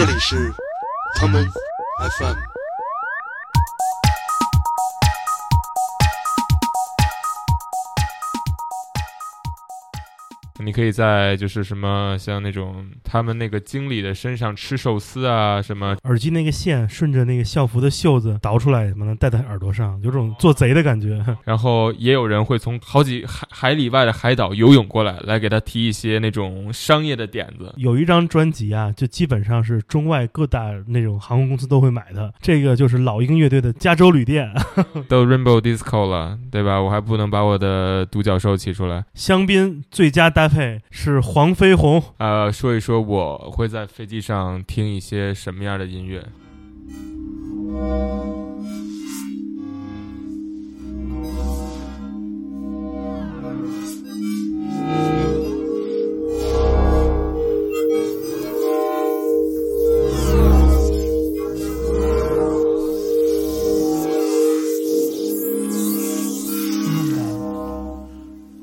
[0.00, 0.50] 这里是
[1.14, 1.46] 他们
[2.18, 2.59] FM。
[10.62, 21.24] 你可以在就是什么像那种他们那个经理的身上吃寿司啊，什么耳机那个线顺着那个校服的袖子倒出来，把它戴在耳朵上，有种做贼的感觉。
[21.44, 27.72] 然后也有人会从好几海海里外的海岛游泳过来，来给他提一些那种商业的点子。
[27.76, 32.32] 有一张专辑啊，就基本上是中外各大那种航空公司都会买的。
[32.40, 34.52] 这个就是老鹰乐队的《加州旅店》，
[35.08, 36.80] 都 Rainbow Disco 了，对吧？
[36.80, 39.04] 我还不能把我的独角兽起出来。
[39.14, 42.02] 香槟最佳搭配是黄飞鸿。
[42.18, 46.26] 呃，说一说我会在飞机上听一些什么样的音乐。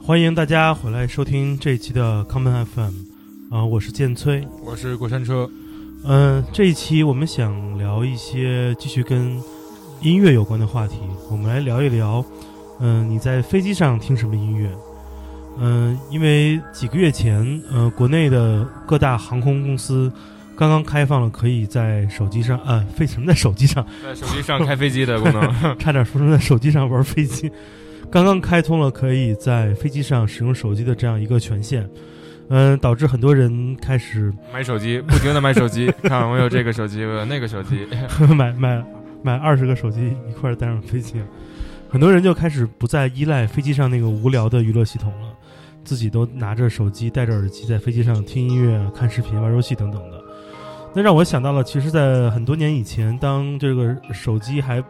[0.08, 2.94] 欢迎大家回来收听这一期的 Common FM，
[3.54, 4.42] 啊、我是剑崔。
[4.64, 5.50] 我是过山车，
[6.06, 9.38] 嗯、这一期我们想聊一些继续跟
[10.00, 10.96] 音乐有关的话题，
[11.30, 12.24] 我们来聊一聊，
[12.80, 14.70] 嗯、你在飞机上听什么音乐？
[15.60, 20.10] 嗯、因为几个月前，呃，国内的各大航空公司
[20.56, 25.42] 刚刚开放了可以在手机上，呃，飞什么在手机上，在手机上开飞机的功能。
[25.78, 27.52] 差点说成在手机上玩飞机。
[28.09, 31.88] 刚刚开通了可以在飞机上使用手机的这样一个权限，
[32.50, 37.86] 嗯、导致很多人开始买手机，不停的买手机， 看我有这个手机，我有那个手机。
[38.34, 38.84] 买买
[39.22, 41.16] 买二十个手机一块儿带上飞机，
[41.89, 45.28] 很多人就开始不再依赖飞机上那个无聊的娱乐系统了，
[45.84, 50.23] 自己都拿着手机戴着耳机在飞机上听音乐、看视频、玩游戏等等的。
[50.94, 54.82] 那让我想到了，其实，在很多年以前，当这个手机还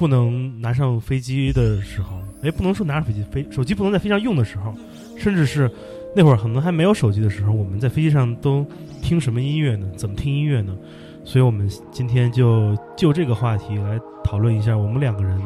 [0.00, 4.74] 不能拿上飞机的时候，哎，不能说拿上飞机飞手机不能在飞机上用的时候，
[5.18, 5.70] 甚至是
[6.16, 8.66] 那会儿可能还没有手机的时候，我们在飞机上都
[9.02, 9.86] 听什么音乐呢？
[9.98, 10.74] 怎么听音乐呢？
[11.22, 15.38] 所以我们今天就就这个话题来讨论一下我们两个人，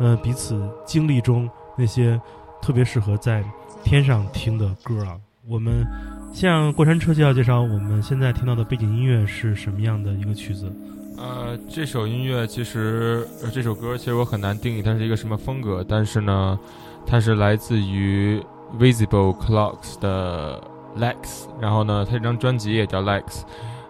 [0.00, 1.48] 呃，彼此经历中
[1.78, 2.20] 那些
[2.60, 3.44] 特别适合在
[3.84, 5.16] 天上听的歌啊。
[5.46, 5.86] 我们
[6.34, 10.74] 像过山车介绍介绍我们现在听到的背景音乐是什么样的一个曲子。
[11.16, 16.58] 呃，这首音乐其实，这首歌其实我很难定义它是一个什么风格，但是呢，
[17.06, 18.42] 它是来自于
[18.78, 20.60] Visible Clocks 的
[20.98, 23.42] Lex，然后呢，它这张专辑也叫 Lex。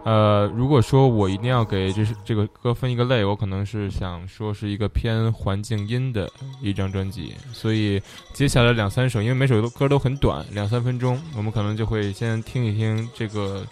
[0.05, 6.29] 呃，如果说我一定要给这是这个歌分一个类，我可能是想说是一个偏环境音的
[6.61, 8.03] 一张专辑，所以
[8.33, 13.65] 接下来两三首，因为每首歌都很短，两三分钟，我们可能就会先听一听这个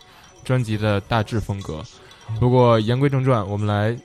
[0.44, 1.82] 专辑的大致风格。
[2.38, 3.96] 不过言归正传，我们来，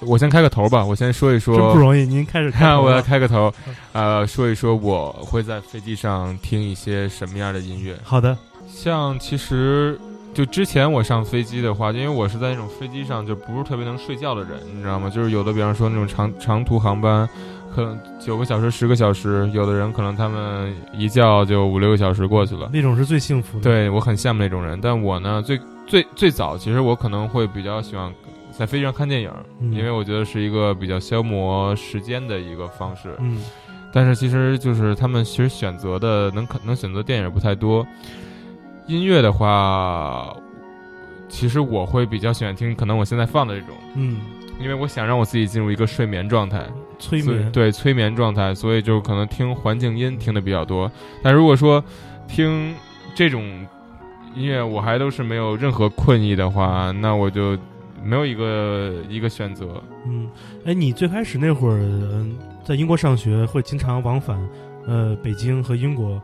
[0.00, 0.84] 我先开个头吧。
[0.84, 3.52] 我先说一说，真不容易，您开始看看 我要开个头，
[3.92, 7.96] 呃，说一说我会在飞机上听一些什么样的音乐。
[8.02, 8.36] 好的，
[8.68, 9.98] 像其实
[10.34, 15.08] 就之前我上飞机的话，因为我是在那种飞机上就不是特别能睡觉的人，你知道吗？
[15.08, 17.28] 就是有的，比方说那种长长途航班，
[17.74, 22.70] 可能九个小时、十个小时，有的人可能他们一觉就五六个小时过去了。
[22.72, 23.64] 那种是最幸福的。
[23.64, 28.12] 对我很羡慕那种人，但我呢，最最最早其实我可能会比较喜欢
[28.50, 33.14] 在飞机上看电影，嗯因为我觉得是一个比较消磨时间的一个方式。
[33.20, 33.42] 嗯
[33.94, 37.86] 但是其实就是他们其实选择的能可能选择电影不太多。
[38.86, 40.34] 音乐的话，
[41.28, 44.18] 其实我会比较喜欢听可能我现在放的这种，嗯，
[44.58, 46.64] 因为我想让我自己进入一个睡眠状态。
[46.98, 47.52] 催眠。
[47.52, 50.90] 对催眠状态，所以就可能听环境音听的比较多。
[51.22, 51.84] 但如果说
[52.26, 52.74] 听
[53.14, 53.66] 这种
[54.34, 57.56] 音乐，我还都是没有任何困意的话，那我就
[58.02, 59.82] 没有一个一个选择。
[60.06, 60.28] 嗯，
[60.64, 64.38] 哎，你最开始那会儿，嗯，在英国上学，会经常往返，
[64.86, 66.20] 呃，北京和英国。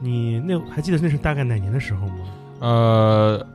[0.00, 2.16] 你那还记得那是大概哪年的时候吗？
[2.60, 3.46] 呃，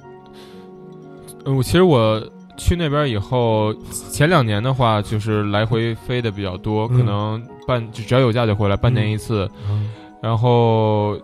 [1.46, 2.22] 呃我其实我
[2.58, 3.74] 去那边以后，
[4.12, 9.50] 前两年的话就是来回飞的比较多，嗯可能半就只要有假就回来，半年一次。
[9.70, 9.90] 嗯
[10.22, 11.20] 然后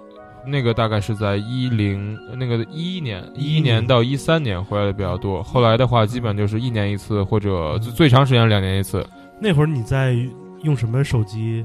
[0.46, 9.06] 那个大概是在一零那个一一年一一年到一三年回来的比较多，后来的话基本就是一年一次，或者嗯最最长时间两年一次。
[9.40, 10.16] 那会儿你在
[10.64, 11.64] 用什么手机？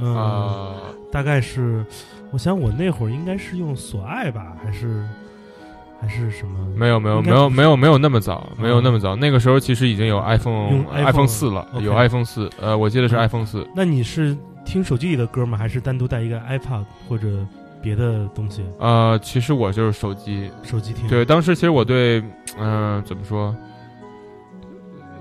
[0.00, 0.74] 嗯、啊、
[1.10, 1.84] 大概是，
[2.30, 5.04] 我想我那会儿应该是用索爱吧，还是
[6.00, 6.66] 还是什么？
[6.76, 9.16] 没有没有没有没有没有那么早，没有嗯那么早。
[9.16, 13.66] 那个时候其实已经有 iPhone 用 iPhone 四了有 iPhone 四，呃，我记得是嗯 iPhone 四。
[13.74, 15.58] 那你是听手机里的歌吗？
[15.58, 17.44] 还是单独带一个 iPad 或者
[17.82, 18.62] 别的东西？
[18.78, 21.08] 呃，其实我就是手机，手机听。
[21.08, 22.22] 对，当时其实我对，
[22.58, 23.54] 嗯、怎么说，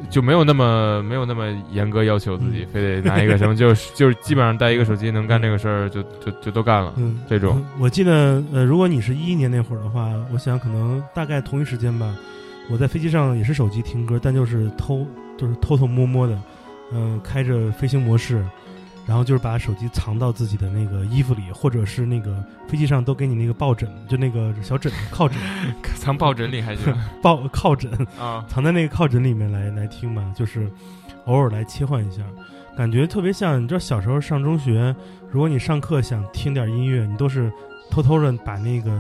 [0.10, 6.94] 就没有那么没有那么严格要求自己，嗯非得拿一个什么， 就是就是基本上带一个手机能干这个事儿，就就就都干了。
[6.98, 12.16] 嗯，这种嗯我记得，呃，如果你是一一年那会儿的话，我想可能大概同一时间吧，
[12.70, 15.06] 我在飞机上也是手机听歌，但就是偷，
[15.38, 16.38] 就是偷偷摸摸的，
[16.94, 18.44] 嗯、开着飞行模式，
[19.08, 25.40] 然后就是把手机藏到自己的那个衣服里，或者是那个飞机上都给你那个抱枕，就那个小枕靠枕，
[25.96, 26.94] 藏抱枕里还是
[27.24, 27.90] 抱靠枕，
[28.20, 30.70] 啊， 藏在那个靠枕里面来来听嘛，就是
[31.26, 32.22] 偶尔来切换一下，
[32.76, 34.94] 感觉特别像你知道小时候上中学，
[35.32, 37.52] 如果你上课想听点音乐，你都是
[37.90, 38.92] 偷偷的把那个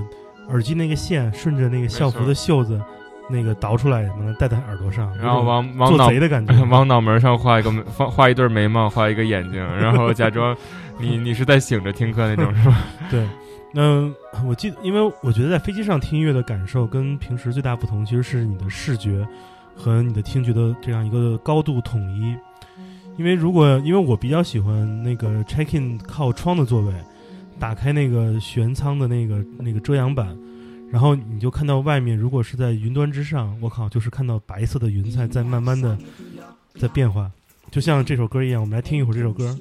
[0.48, 2.82] 耳机那个线顺着那个校服的袖子
[3.30, 6.54] 那个倒出来什么的戴在耳朵上，然后往往脑做贼的感觉。
[6.66, 10.56] 往脑门上画一个眉画画一对眉毛，画一个眼睛，然后 假装
[11.00, 12.78] 你你是在醒着听课那种，是吧？
[13.12, 13.28] 对，
[13.74, 14.14] 嗯，
[14.48, 19.28] 我记得，因为我觉得在飞机上听音乐的感受跟平时最大不同，其实是你的视觉
[19.76, 22.36] 和你的听觉的这样一个高度统一。
[23.18, 26.94] 因为如果因为我比较喜欢那个 check in 靠窗的座位，
[27.60, 30.38] 打开那个舷舱的那个那个遮阳板，
[30.92, 35.98] 然后你就看到外面，如果是在云端之上，我靠，就是看到白色的云彩在慢慢的
[36.80, 37.30] 在变化，
[37.72, 38.62] 就像这首歌一样。
[38.62, 39.58] 我们来听一会儿这首歌。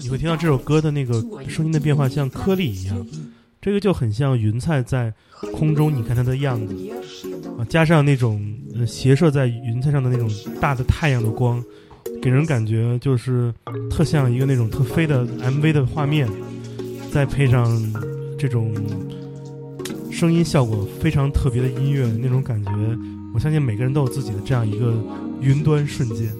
[0.00, 3.06] 你会听到这首歌的那个声音的变化，像颗粒一样，
[3.64, 5.10] 这个就很像云彩在
[5.54, 6.76] 空中，你看它的样子。
[7.58, 8.38] 啊，加上那种
[8.74, 10.28] 呃斜射在云彩上的那种
[10.60, 11.64] 大的太阳的光，
[12.20, 13.50] 给人感觉就是
[13.90, 16.28] 特像一个那种特飞的 MV 的画面，
[17.10, 17.64] 再配上
[18.38, 18.74] 这种
[20.12, 22.70] 声音效果非常特别的音乐，那种感觉，
[23.32, 24.92] 我相信每个人都有自己的这样一个
[25.40, 26.30] 云端瞬间，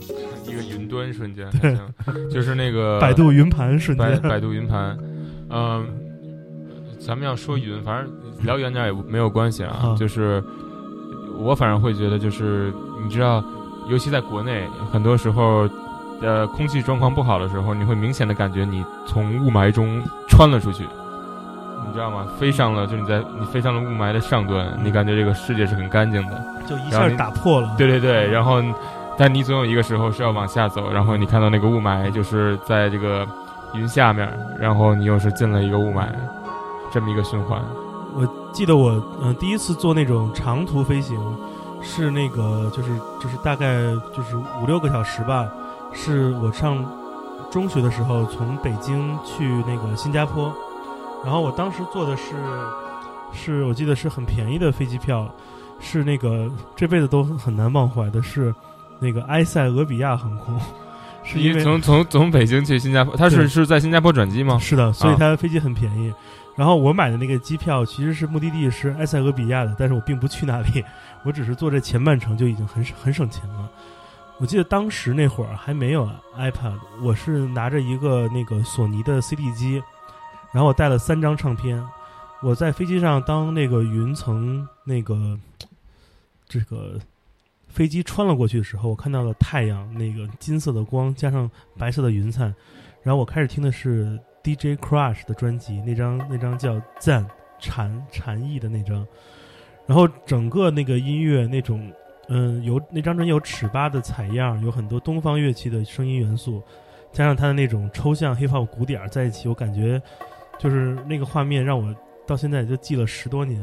[0.46, 1.74] 一个云端瞬间，对。
[2.30, 4.20] 就是那个百度云盘瞬间。
[4.20, 4.98] 百百度云盘，
[5.48, 5.86] 嗯、
[7.06, 8.10] 咱们要说云，反正
[8.40, 9.76] 聊远点也没有关系啊。
[9.82, 10.42] 啊就是
[11.38, 12.72] 我反正会觉得，就是
[13.02, 13.44] 你知道，
[13.88, 15.68] 尤其在国内，很多时候，
[16.22, 20.84] 呃，空气状况不好的时候，你会明显的感觉你从雾霾中穿了出去。
[21.86, 22.26] 你知道吗？
[22.38, 26.42] 飞上了，就你在你飞上了雾霾的上端，你感觉这个世界是很干净的。
[26.66, 27.74] 就一下打破了。
[27.76, 28.62] 对对对，然后，
[29.18, 33.26] 但你总有一个时候是要往下走，然后你看到那个雾霾就是在这个
[33.74, 34.26] 云下面，
[34.58, 36.06] 然后你又是进了一个雾霾，
[36.94, 37.60] 这么一个循环。
[38.14, 41.18] 我记得我嗯、呃第一次做那种长途飞行，
[41.82, 43.82] 是那个就是就是大概
[44.16, 45.48] 就是五六个小时吧，
[45.92, 46.84] 是我上
[47.50, 50.54] 中学的时候从北京去那个新加坡，
[51.24, 52.34] 然后我当时坐的是
[53.32, 55.28] 是我记得是很便宜的飞机票，
[55.80, 58.54] 是那个这辈子都很难忘怀的是
[59.00, 60.56] 那个埃塞俄比亚航空，
[61.26, 64.56] 是因为从从从北京去新加坡，他是是在新加坡转机吗？
[64.60, 66.14] 是的，所以啊它飞机很便宜。
[66.56, 70.84] 然后我买的那个机票其实是目的地是埃塞俄比亚的，但是我并不去那里，
[71.24, 73.68] 我只是坐这前半程就已经很很省钱了。
[74.38, 79.82] 我记得当时那会儿还没有 iPad，我是拿着一个那个索尼的 CD 机，
[80.52, 81.84] 然后我带了三张唱片。
[82.42, 85.38] 我在飞机上，当那个云层那个
[86.46, 86.98] 这个
[87.68, 92.52] 飞机穿了过去的时候，我看到了太阳那个金色的光加上白色的云彩，
[93.02, 97.26] 然后我开始听的是 DJ Crush 的专辑，那张那张叫《赞
[97.58, 99.06] 禅禅意》的那张，
[99.86, 101.90] 然后整个那个音乐那种，
[102.28, 106.62] 嗯，有那张专辑有尺八的采样，有很多东方乐器的声音元素，
[107.10, 110.00] 加上它的那种抽象 hip hop 鼓点在一起，我感觉
[110.58, 111.94] 就是那个画面让我
[112.26, 113.58] 到现在也就记了十多年，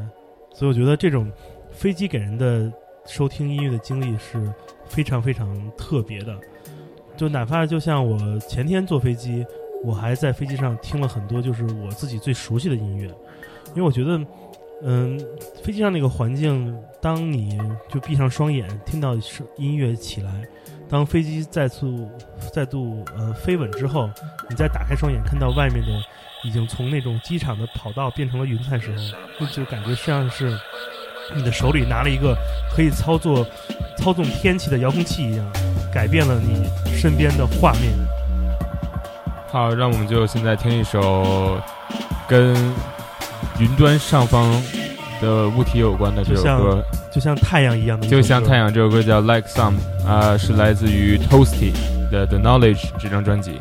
[0.52, 1.32] 所以我觉得这种
[1.70, 2.74] 飞机给人的
[3.06, 4.52] 收听音乐的经历是
[4.86, 6.36] 非常非常特别的。
[7.16, 9.46] 就哪怕就像我前天坐飞机，
[9.84, 13.08] 我还在飞机上听了很多就是我自己最熟悉的音乐，
[13.70, 14.20] 因为我觉得，
[14.84, 15.20] 嗯，
[15.64, 17.60] 飞机上那个环境，当你
[17.90, 20.32] 就闭上双眼听到声音乐起来，
[20.88, 21.88] 当飞机再次
[22.54, 24.10] 再度呃飞稳之后，
[24.50, 25.88] 你再打开双眼看到外面的
[26.44, 30.56] 已经从那种机场的跑道变成了云彩时候，就就感觉像是
[31.36, 32.38] 你的手里拿了一个
[32.76, 33.46] 可以操作
[33.98, 35.52] 操纵天气的遥控器一样，
[35.94, 37.94] 改变了你身边的画面。
[39.52, 41.60] 好，让我们就现在听一首
[42.26, 42.56] 跟
[43.60, 44.50] 云端上方
[45.22, 46.82] 的物体有关的这首歌，
[47.12, 49.74] 就像太阳一样的一，就像太阳这首歌叫《Like Some》，
[50.08, 51.74] 啊、是来自于 Toasty
[52.10, 53.60] 的《The Knowledge》这张专辑。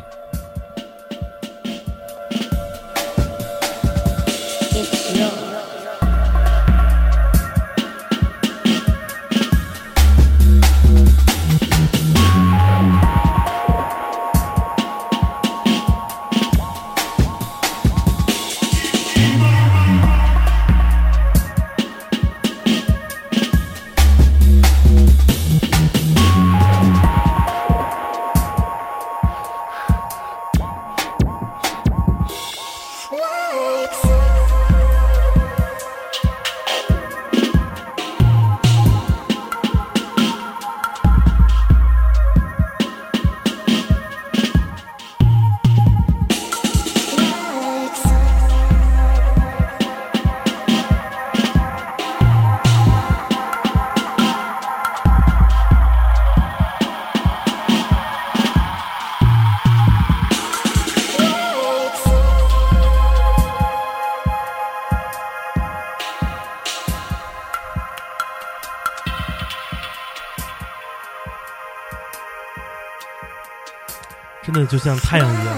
[74.71, 75.53] 就像太阳一样，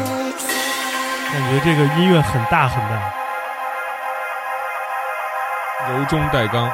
[1.31, 3.13] 感觉这个音乐很大很大。
[5.87, 6.67] 柔中带刚。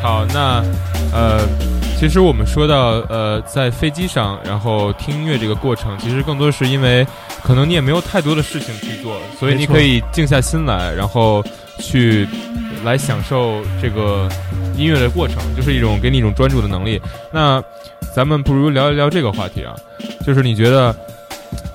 [0.00, 0.64] 好，那
[1.12, 1.46] 呃，
[2.02, 7.06] 其实我们说到呃，在飞机上，然后听音乐这个过程，其实更多是因为
[7.44, 11.44] 可能你也没有太多的事情去做，所以你可以静下心来，然后
[11.78, 12.26] 去
[12.82, 14.28] 来享受这个
[14.76, 17.00] 音乐的过程，就是一种给你一种专注的能力。
[17.32, 17.62] 那
[18.12, 19.72] 咱们不如聊一聊这个话题啊，
[20.26, 20.92] 就是你觉得，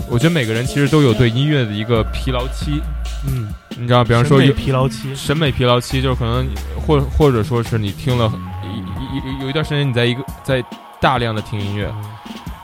[0.10, 2.82] 我觉得每个人其实都有对音乐的一个疲劳期，
[3.26, 6.46] 嗯，你知道，比方说审美有疲劳期，审美疲劳期，就是可能
[6.86, 8.30] 或或者说是你听了
[9.42, 10.64] 有一段时间，你在一个在
[11.00, 12.04] 大量的听音乐，嗯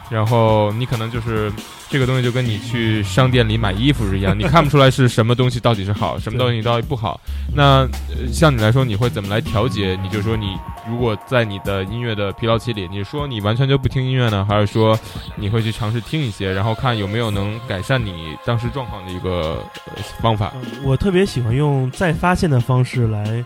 [0.10, 1.52] 然后你可能就是
[1.90, 7.20] 这个东西就跟你去商店里买衣服是一样，你看不出来是什么东西到底是好，什么东西到底不好。
[7.56, 7.80] 那、
[8.12, 9.98] 呃像你来说，你会怎么来调节？
[10.04, 10.56] 你就说你
[10.88, 15.00] 如果在你的音乐的疲劳期里，你说你完全就不听音乐呢，还是说
[15.36, 19.64] 你会去尝试听一些，然后看有没有能改善你当时状况的一个、
[19.96, 20.52] 呃方法？
[20.56, 23.44] 嗯我特别喜欢用再发现的方式来，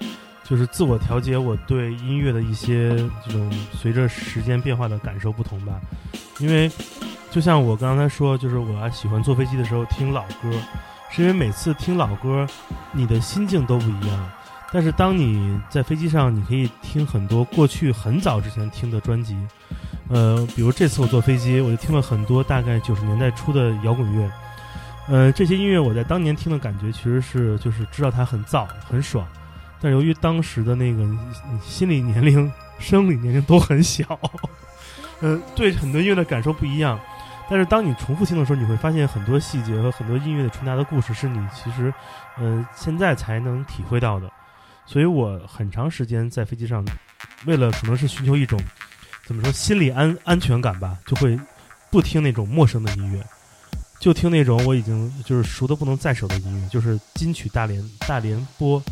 [0.50, 5.80] 就是自我调节我对音乐的一些这种随着时间变化的感受不同吧。
[6.40, 6.72] 因为
[7.30, 10.52] 就像我刚才说，就是我喜欢坐飞机的时候听老歌，
[11.12, 12.48] 是因为每次听老歌，
[12.92, 14.32] 你的心境都不一样。
[14.72, 19.36] 但是当你在飞机上，你可以听很多过去很早之前听的专辑，
[20.10, 24.30] 呃，比如这次我坐飞机，我就听了很多大概九十年代初的摇滚乐。
[25.08, 29.26] 呃，这些音乐我在当年听的感觉其实是就是知道它很燥很爽，
[29.82, 31.08] 但由于当时的那个
[31.64, 34.20] 心理年龄、生理年龄都很小，
[35.22, 37.00] 呃，对很多音乐的感受不一样。
[37.50, 41.94] 但是当你重复听的时候，你会发现很多细节和很多音乐的传达的故事是你其实，
[42.38, 44.30] 呃，现在才能体会到的。
[44.86, 46.86] 所以我很长时间在飞机上，
[47.46, 48.60] 为了可能是寻求一种
[49.26, 51.40] 怎么说心理安安全感吧，就会
[51.90, 53.24] 不听那种陌生的音乐。
[54.00, 58.84] 就听那种我已经就是熟的不能再熟的音乐，就是金曲大联大联播，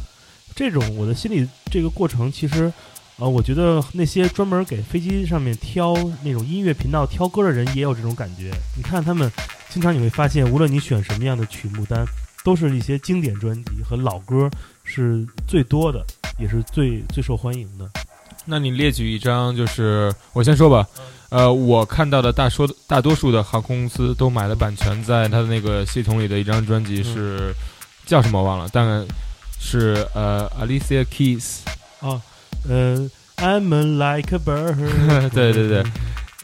[0.56, 2.72] 这种我的心里这个过程其实，
[3.18, 5.94] 呃，我觉得那些专门给飞机上面挑
[6.24, 8.52] 那种音乐频道挑歌的人也有这种感觉。
[8.78, 9.30] 你看他们，
[9.70, 12.06] 经常你会发现，无论你选什么样的曲目单，
[12.46, 14.50] 都是一些经典专辑和老歌
[14.86, 16.06] 是最多的，
[16.40, 17.90] 也是最最受欢迎的。
[18.46, 20.88] 那你列举一张，就是我先说吧，
[21.30, 27.54] 呃，我看到的大说大多数的航空公司都买了版权，在它的那个系统里的一张专辑是、
[28.06, 29.06] 叫什么我忘了，但
[29.60, 31.60] 是呃 Alicia Keys，
[32.02, 32.22] 哦，
[32.68, 34.76] 呃，I'm a like a bird
[35.30, 35.84] 对对对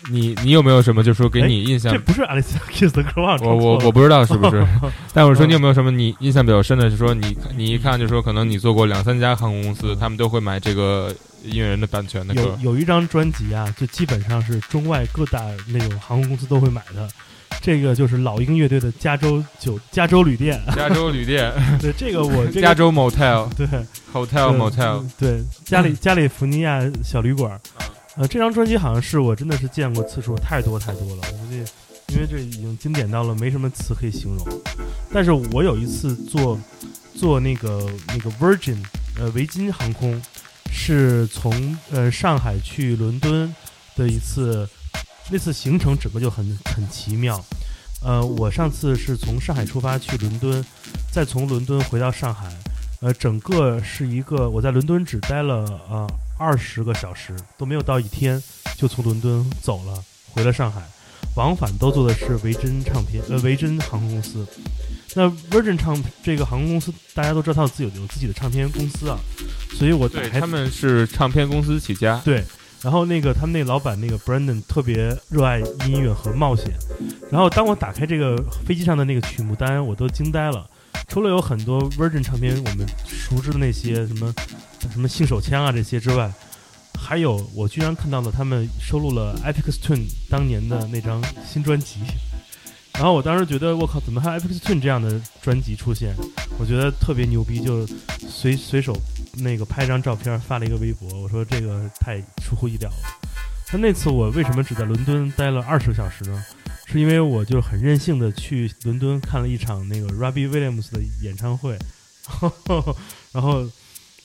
[0.10, 2.00] 你你有没有什么就说给你印象这？
[2.00, 3.38] 不是 Alicia Keys 的歌啊！
[3.42, 4.66] 我我我不知道是不是，
[5.14, 6.90] 但我说你有没有什么你印象比较深的？
[6.90, 12.58] 是说你你一看就说可能你做过两三家航空公司，他们都会买这个音乐人的版权的有歌。
[12.62, 17.08] 有一张专辑啊，就基本上是中外各大那种航空公司都会买的。
[17.62, 23.68] 这个就是老鹰乐队的加州酒加州旅店，加州旅店， 对这个我 这个加州 motel 对。
[24.14, 27.58] Hotel motel，对加利加利福尼亚小旅馆，
[28.18, 31.64] 呃，这张专辑好像是我真的是见过次数太多太多了，我估计
[32.14, 34.46] 因为这已经经典到了没什么词可以形容。
[35.14, 36.60] 但是我有一次坐
[37.16, 38.84] 坐那个那个 Virgin
[39.18, 40.22] 呃维金航空，
[40.70, 43.56] 是从呃上海去伦敦
[43.96, 44.68] 的一次，
[45.30, 47.44] 那次行程整个就很很奇妙。
[48.04, 50.66] 呃，我上次是从上海出发去伦敦，
[51.12, 52.52] 再从伦敦回到上海，
[53.00, 58.42] 呃，整个是一个我在伦敦只待了呃二十个小时，都没有到一天，
[58.76, 60.82] 就从伦敦走了，回了上海，
[61.36, 64.48] 往返都坐的是维珍唱片呃维珍航空公司。
[65.14, 69.20] 那 Virgin 唱这个航空公司，大家都知道它有自己有自己的唱片公司啊，
[69.78, 72.44] 所以我对他们是唱片公司起家，对，
[72.82, 76.74] 然后那个他们那老板那个 Brandon 特别热爱音乐和冒险，
[77.32, 78.36] 然后当我打开这个
[78.66, 80.68] 飞机上的那个曲目单，我都惊呆了。
[81.08, 84.34] 除了有很多 Virgin 唱片我们熟知的那些什么
[84.92, 86.32] 什么信手枪啊这些之外，
[87.00, 92.00] 还有我居然看到了他们收录了 Epic Twin 当年的那张新专辑。
[93.02, 96.16] 然后我当时觉得，我靠，怎么还有 Epic Twin 这样的专辑出现？
[96.60, 97.84] 我觉得特别牛逼，就
[98.30, 98.96] 随随手
[99.38, 102.96] 那个拍张照片发了一个微博，我说这个太出乎意料了。
[103.74, 106.46] 那那次我为什么只在伦敦待了二十个小时呢？
[106.86, 111.80] 是因为我就很任性的去伦敦看了一场那个 Robbie Williams 的演唱会，
[113.34, 113.68] 然后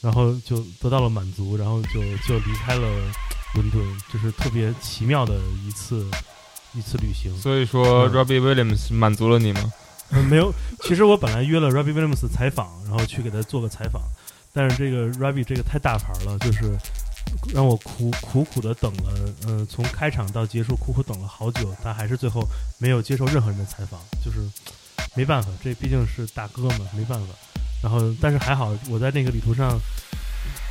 [0.03, 2.87] 然后就得到了满足，然后就就离开了
[3.55, 6.07] 伦敦，就是特别奇妙的一次
[6.77, 7.37] 一次旅行。
[7.41, 9.73] 所以说嗯 Robbie Williams 满足了你吗？
[10.11, 10.53] 嗯没有。
[10.83, 14.03] 其实我本来约了 Robbie Williams 采访，然后去给他做个采访，
[14.53, 16.79] 但是这个 Robbie 这个太大牌了，就是
[17.53, 22.47] 让我苦苦苦的等了，呃，从开场到结束苦苦等了好久，他还是最后
[22.79, 24.39] 没有接受任何人的采访，就是
[25.17, 27.35] 没办法，这毕竟是大哥嘛，没办法。
[27.83, 29.79] 然后，但是还好，我在那个旅途上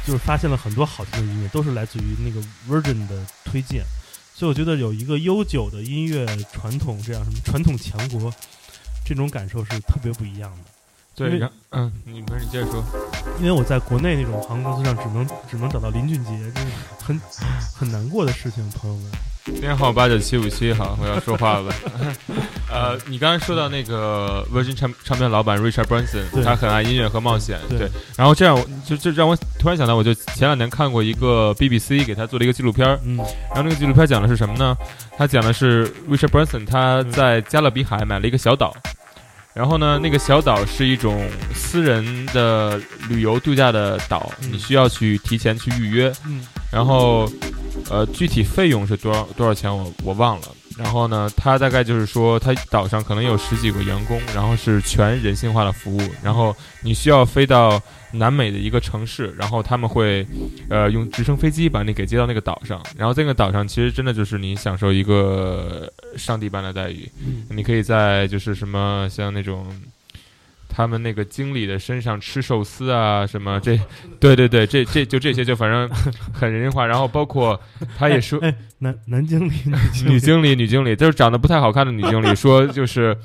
[0.08, 3.84] 就是发现了很多好听的音乐，都是来自于那个 Virgin 的推荐。
[4.38, 8.30] 所以我觉得有一个悠久的音乐传统，这样什么传统强国，
[9.06, 11.26] 这种感受是特别不一样的。
[11.26, 12.84] 因对，嗯，你不是你接着说，
[13.40, 16.68] 因为我在国内那种航空公司上只能只能找到林俊杰，这是
[17.00, 17.18] 很
[17.74, 19.12] 很难过的事情，朋友们。
[19.62, 21.74] 编号八九七五七，好，我要说话了。
[22.72, 27.78] 呃，你刚才说到那个 Virgin 唱唱片老板 Richard Branson，他很爱音乐和冒险，对。
[27.78, 27.90] 对。
[28.18, 33.18] 然后这样就就让我突然想到，我就前两年看过一个 BBC 给他做了一个纪录片儿，嗯。
[33.18, 34.76] 然后那个纪录片讲的是什么呢？
[35.18, 38.76] 他讲的是 Richard Branson 他在加勒比海买了一个小岛，
[39.54, 44.52] 然后呢，那个小岛是一种私人的旅游度假的岛，嗯。
[44.52, 46.46] 你需要去提前去预约，嗯。
[46.72, 47.32] 然后
[47.90, 50.48] 呃具体费用是多少多少钱我我忘了。
[50.78, 56.02] 然后呢，他大概就是说，他岛上可能有十几个员工，然后是全人性化的服务。
[56.22, 60.28] 然后你需要飞到南美的一个城市，然后他们会，
[60.70, 62.84] 呃，用直升飞机把你给接到那个岛上。
[62.98, 67.10] 然后这个岛上其实真的就是你享受一个上帝般的待遇，
[67.50, 69.66] 你可以在就是什么像那种。
[70.76, 73.80] 他们那个经理的身上吃寿司啊，什么 这，
[74.20, 75.90] 对对对，这这就这些，就反正
[76.34, 76.86] 很人性化。
[76.86, 77.58] 然后包括
[77.98, 79.54] 他也说，哎，男男 经理，
[80.06, 83.18] 女经理，女经理，就是长得不太好看的女经理，说就是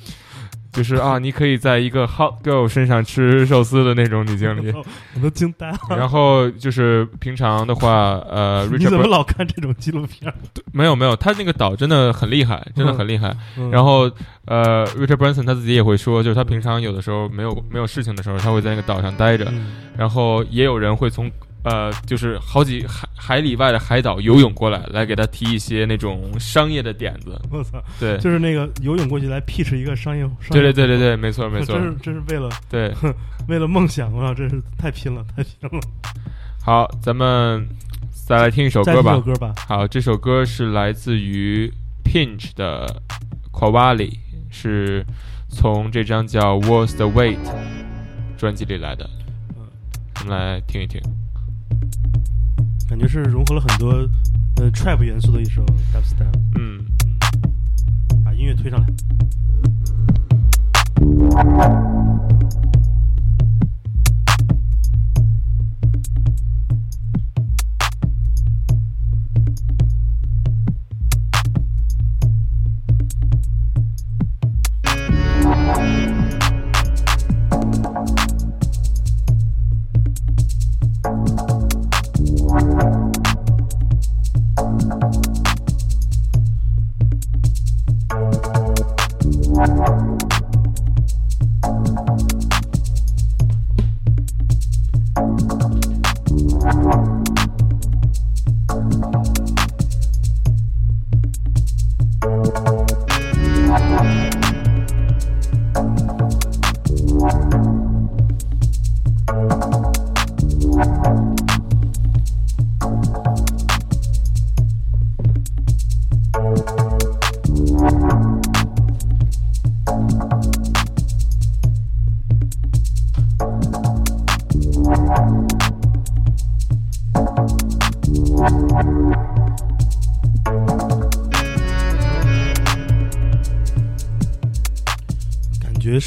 [0.72, 4.72] 就是啊，你可以在一个 hot girl 身上吃寿司的那种女经理。
[5.16, 5.78] 我都惊呆了。
[5.90, 10.33] 然后就是平常的话，呃 你怎么老看这种纪录片？
[10.72, 13.35] 没有没有，他那个岛真的很厉害，真的很厉害。
[13.59, 14.11] 嗯然后
[14.46, 19.46] 呃，Richard Branson 他自己也会说，就是他平常有的时候没有没有事情的时候，他会在那个岛上待着。
[19.50, 21.30] 嗯然后也有人会从
[21.62, 27.40] 呃，就是好几海海里外的海岛游泳过来，来给他提一些那种商业的点子。
[27.49, 32.93] 我操，对，就是那个游泳过去来 pitch 一个商业，商对业对对对对，没错没错真，是真是为了对。
[33.47, 35.81] 为了梦想啊，真是太拼了，太拼了。
[36.61, 37.64] 好，咱们
[38.11, 39.21] 再来听一首歌吧首。
[39.21, 43.01] 歌吧，好，这首歌是来自于 Pinch 的
[43.53, 44.11] Kowali，
[44.51, 45.07] 是
[45.49, 47.37] 从这张叫《Worth the Wait》
[48.37, 49.09] 专辑里来的。
[49.57, 49.69] 嗯
[50.19, 51.01] 我们来听一听。
[52.90, 53.92] 感觉是融合了很多
[54.57, 56.26] 呃 trap 元素的一首 dubstep，
[56.59, 56.85] 嗯，
[58.24, 58.87] 把音乐推上来。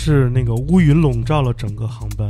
[0.03, 2.29] 是那个乌云笼罩了整个航班，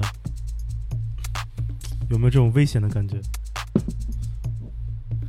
[2.08, 3.20] 有没有这种危险的感觉？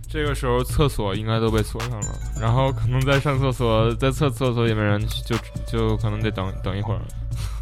[0.07, 5.35] 这个时候厕所应该都被锁上了，然后可能在上厕所，在厕厕所里面人就
[5.67, 7.01] 就可能得等等一会儿。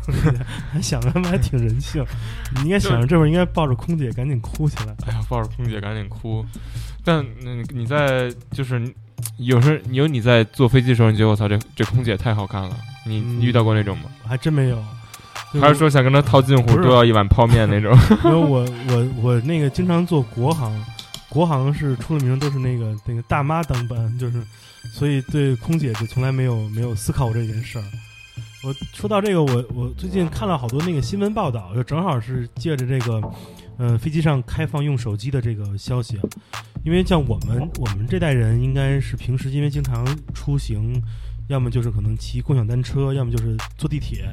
[0.72, 2.04] 还想着还挺人性，
[2.56, 4.92] 你应该想着这会儿应该抱着空姐赶紧哭起来。
[5.06, 6.44] 哎呀，抱着空姐赶紧哭。
[7.04, 8.92] 但你，你在就是
[9.36, 12.76] 有时候有你在坐飞机的时候，你觉得我操，这这空姐太好看了。
[13.04, 14.04] 你遇到过那种吗？
[14.26, 14.82] 还真没有，
[15.60, 17.96] 还是说想跟他套近乎，不是多要一碗泡面那种？
[18.24, 20.72] 因为我我我那个经常坐国航，
[21.28, 24.42] 国航是出了名都是那个那个大妈当班，就是
[24.92, 27.84] 所以对空姐就从来没有没有思考过这件事儿。
[28.64, 33.20] 我说到这个，我我最近看了好多那个新闻报道，就正好是借着这个，
[33.76, 36.22] 呃，飞机上开放用手机的这个消息啊，
[36.84, 41.02] 因为像我们我们这代人，应该是平时因为经常出行，
[41.52, 44.24] 要么就是可能骑共享单车，要么就是坐地铁，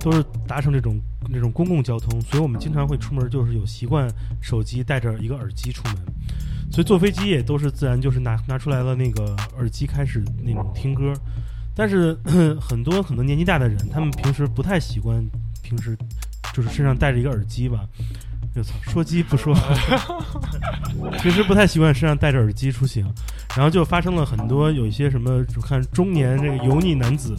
[0.00, 0.98] 都是搭乘这种
[1.30, 2.18] 这种公共交通。
[2.22, 4.08] 所以我们经常会出门，就是有习惯
[4.40, 5.96] 手机带着一个耳机出门。
[6.70, 11.12] 所以坐飞机也都是自然就是拿拿出来了那个耳机开始那种听歌。
[11.74, 12.16] 但是
[12.58, 15.22] 很多很多年纪大的人，他们平时不太习惯，
[15.62, 15.94] 平时
[16.54, 17.86] 就是身上带着一个耳机吧。
[18.54, 19.54] 我操，说机不说，
[21.22, 23.06] 平时不太习惯身上带着耳机出行，
[23.56, 27.36] 然后就发生了很多有一些什么，就看中年这个油腻男子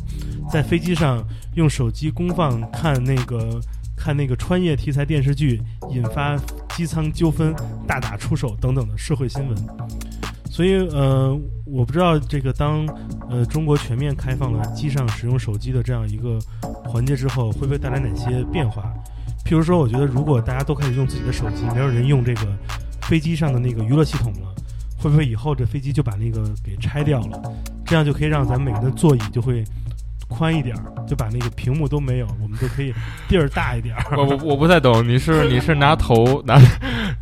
[0.49, 1.23] 在飞机上
[1.55, 3.59] 用手机公放看那个
[3.95, 6.37] 看那个穿越题材电视剧，引发
[6.75, 7.55] 机舱纠纷、
[7.87, 9.57] 大打出手等等的社会新闻。
[10.49, 12.85] 所以，呃，我不知道这个当
[13.27, 16.37] 呃中国全面开放了机上使用手机的这样一个
[16.85, 18.93] 环节之后，会不会带来哪些变化？
[19.43, 22.41] 譬如说，我觉得如果大家都开始用自己的手机，没有人用这个
[23.01, 24.52] 飞机上的那个娱乐系统了，
[25.03, 27.41] 会不会以后这飞机就把那个给拆掉了？
[27.85, 29.61] 这样就可以让咱们每个人的座椅就会
[30.29, 32.93] 宽一点儿，就把那个屏幕都没有，我们就可以
[33.27, 34.17] 地儿大一点儿。
[34.17, 36.57] 我我我不太懂，你是你是拿头拿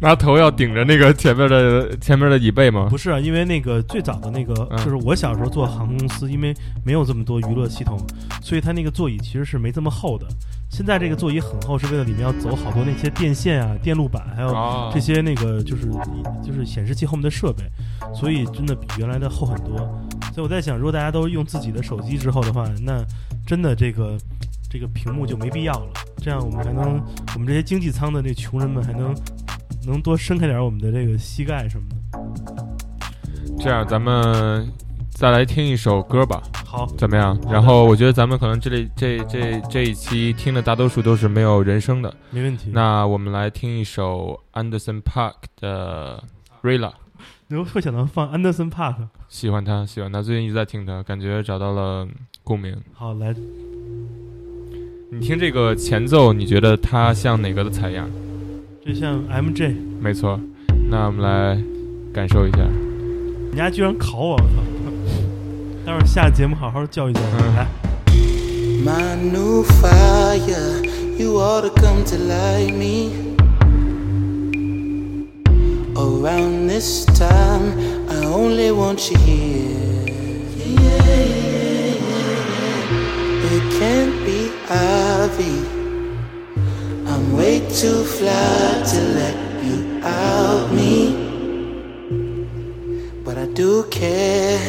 [0.01, 2.87] 拿头要顶着那个前面的 前面的椅背吗？
[2.89, 6.51] 不是啊，因为那个最早的那个，嗯就是我小时候坐航空公司，因为
[6.83, 7.99] 没有这么多娱乐系统，
[8.41, 10.25] 所以它那个座椅其实是没这么厚的。
[10.71, 15.83] 现在这个座椅很厚，是为了里面要走好多那些电线啊、电路板，还有啊这些那个就是
[16.43, 17.63] 就是显示器后面的设备，
[18.11, 19.77] 所以真的比原来的厚很多。
[20.33, 23.05] 所以我在想，如果大家都用自己的手机之后的话，那
[23.45, 24.17] 真的这个
[24.67, 25.91] 这个屏幕就没必要了。
[26.17, 29.13] 这样我们还能，我们这些经济舱的那穷人们还能
[29.85, 31.95] 能多伸开点我们的这个膝盖什么的。
[33.59, 34.71] 这样咱们
[35.09, 37.37] 再来听一首歌吧，好，怎么样？
[37.49, 42.71] 然后我觉得咱们可能这里这这这一期听的大多数都是没有人声的，没问题。
[42.73, 46.23] 那我们来听一首 Anderson Park 的
[46.63, 46.93] Rilla。
[47.47, 48.95] 你会想到放 Anderson Park。
[49.27, 52.07] 喜欢他，喜欢他，最近一直在听他，感觉找到了
[52.43, 52.75] 共鸣。
[52.93, 53.35] 好，来，
[55.11, 58.09] 你听这个前奏，你觉得它像哪个的采样？
[58.83, 60.39] 这像 MJ，没错，
[60.89, 61.55] 那我们来
[62.11, 62.57] 感受一下。
[63.51, 64.45] 你家居然考我，我操！
[65.85, 67.23] 待会儿下节目好好教育教育。
[67.37, 67.67] 嗯来
[68.83, 70.83] ，My new fire,
[71.19, 73.11] you ought to come to light me.
[75.93, 77.77] Around this time,
[78.09, 79.91] I only want you here.
[83.43, 85.80] It can't be Ivy.
[87.41, 90.93] Way too fly to let you out me.
[93.25, 94.61] But I do care.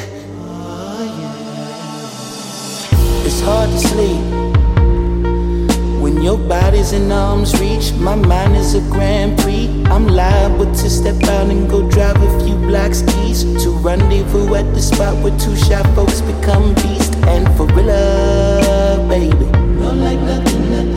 [3.27, 4.25] It's hard to sleep
[6.01, 7.93] when your body's in arm's reach.
[7.93, 9.69] My mind is a Grand Prix.
[9.91, 14.73] I'm liable to step out and go drive a few blocks east to rendezvous at
[14.73, 17.17] the spot where two shy folks become beast.
[17.35, 19.45] And for real, baby,
[19.77, 20.92] not like nothing, nothing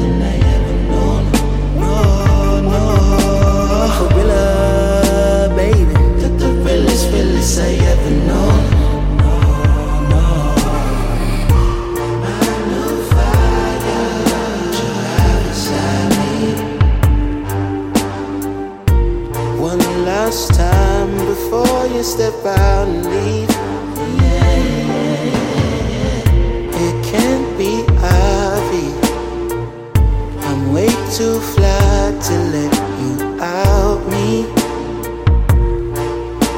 [21.96, 23.50] you step out and leave.
[26.86, 28.88] It can't be Ivy.
[30.48, 34.44] I'm way too fly to let you out me.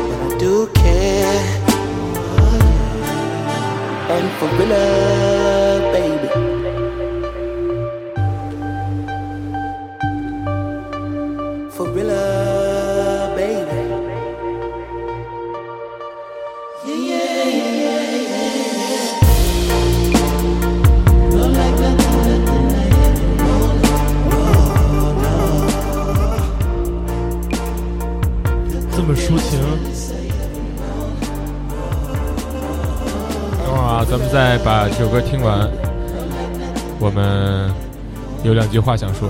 [0.07, 1.43] But I do care.
[4.09, 5.36] And for real,
[34.97, 35.69] 这首歌听完，
[36.99, 37.71] 我们
[38.43, 39.29] 有两句话想说。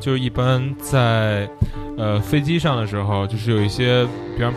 [0.00, 1.48] 就是一般在
[1.96, 4.06] 呃飞机上的时候，就是有一些，
[4.36, 4.52] 比方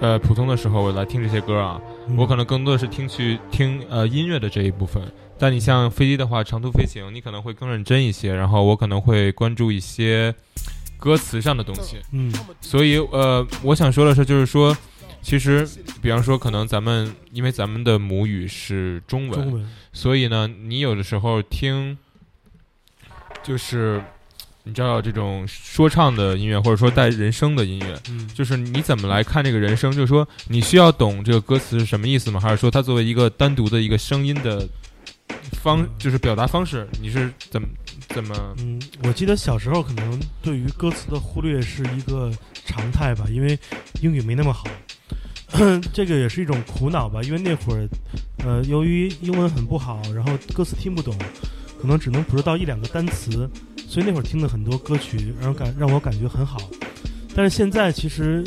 [0.00, 5.02] 呃普通的时候，我来听这些歌啊，嗯我可能更多的是听去听呃音乐的这一部分。
[5.38, 10.32] 但你像飞机的话，长途飞行，你可能会更认真一些，然后我可能会关注一些
[10.98, 11.96] 歌词上的东西。
[12.12, 14.76] 嗯所以呃，我想说的是，就是说，
[15.20, 15.68] 其实
[16.00, 21.98] 比方说，可能咱们因为咱们的母语是中文，中文所以呢，你有的时候听，
[23.42, 24.00] 就是
[24.64, 29.90] 你知道这种说唱的音乐，或者说带人声的音乐，嗯就是你怎么来看这个人声？
[29.90, 32.38] 就是说，你需要懂这个歌词是什么意思吗？
[32.38, 34.68] 还是说它作为一个单独的一个声音的
[35.60, 37.66] 方，就是表达方式，你是怎么
[38.08, 38.54] 怎么？
[38.58, 42.30] 嗯，我记得小时候可能对于歌词的忽略是一个
[42.64, 43.58] 常态吧，因为
[44.00, 44.68] 英语没那么好，
[45.92, 47.20] 这个也是一种苦恼吧。
[47.22, 47.88] 因为那会儿，
[48.44, 51.16] 呃，由于英文很不好，然后歌词听不懂，
[51.82, 56.58] 可能只能捕捉到一两个单词，所以那会儿听的很多歌曲，然后感让我感觉很好。
[57.34, 58.42] 但是现在其实，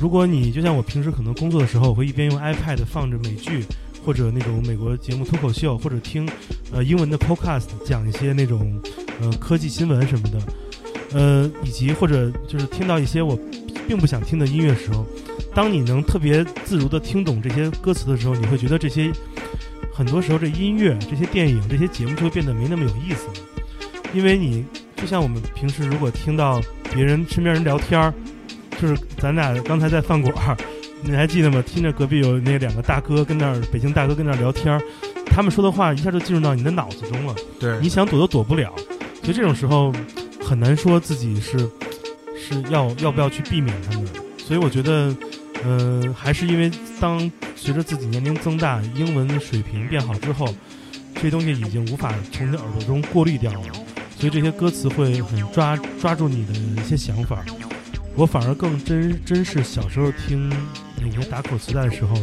[0.00, 3.64] 如果你就像我平时可能工作的时候，我会一边用 iPad 放着美剧。
[4.04, 6.28] 或者那种美国节目脱口秀，或者听，
[6.70, 8.80] 呃，英文的 podcast 讲一些那种，
[9.20, 10.38] 呃，科技新闻什么的，
[11.12, 13.36] 呃，以及或者就是听到一些我
[13.88, 15.04] 并不想听的音乐时候，
[15.52, 19.10] 当你能特别自如的听懂这些歌词的时候，你会觉得这些
[19.96, 23.32] 很多时候这音乐、这些电影、这些节目就会变得没那么有意思了，
[24.12, 24.62] 因为你
[24.94, 26.60] 就像我们平时如果听到
[26.92, 28.12] 别人身边人聊天儿，
[28.78, 30.54] 就是咱俩刚才在饭馆儿。
[31.00, 31.62] 你还记得吗？
[31.66, 34.82] 听着隔壁有那两个大哥跟那儿，北京大哥跟那儿聊天儿，
[35.24, 37.34] 他们说的话一下就进入到你的脑子中了。
[37.58, 38.74] 对你想躲都躲不了。
[39.22, 39.90] 所以这种时候
[40.44, 41.58] 很难说自己是
[42.38, 44.06] 是要要不要去避免他们。
[44.36, 45.14] 所以我觉得，
[45.64, 50.54] 嗯，还是因为当随着自己年龄增大，英文水平变好之后，
[51.20, 53.72] 这东西已经无法从你的耳朵中过滤掉了，
[54.18, 57.44] 所以这些歌词会很抓抓住你的一些想法。
[58.14, 60.48] 我反而更珍珍视小时候听
[61.00, 62.16] 那些打口磁带的时候，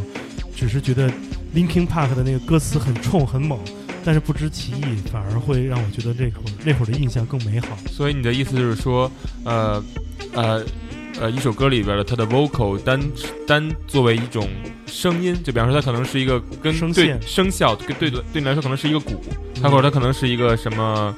[0.56, 1.12] 只是觉得
[1.54, 3.60] Linkin Park 的那个歌词很冲很猛，
[4.04, 7.78] 但是不知其意，反而会让我觉得这会儿那会儿的印象更美好。
[7.92, 9.12] 所以你的意思就是说，
[9.44, 9.84] 呃，
[10.34, 10.66] 呃，
[11.20, 13.00] 呃，一首歌里边的它的 vocal 单
[13.48, 14.50] 单作为一种
[14.86, 19.22] 声音，就比方说它可能是一个跟对声线声效，对对对对你来说可能是一个鼓，
[19.62, 21.16] 它或者它可能是一个什么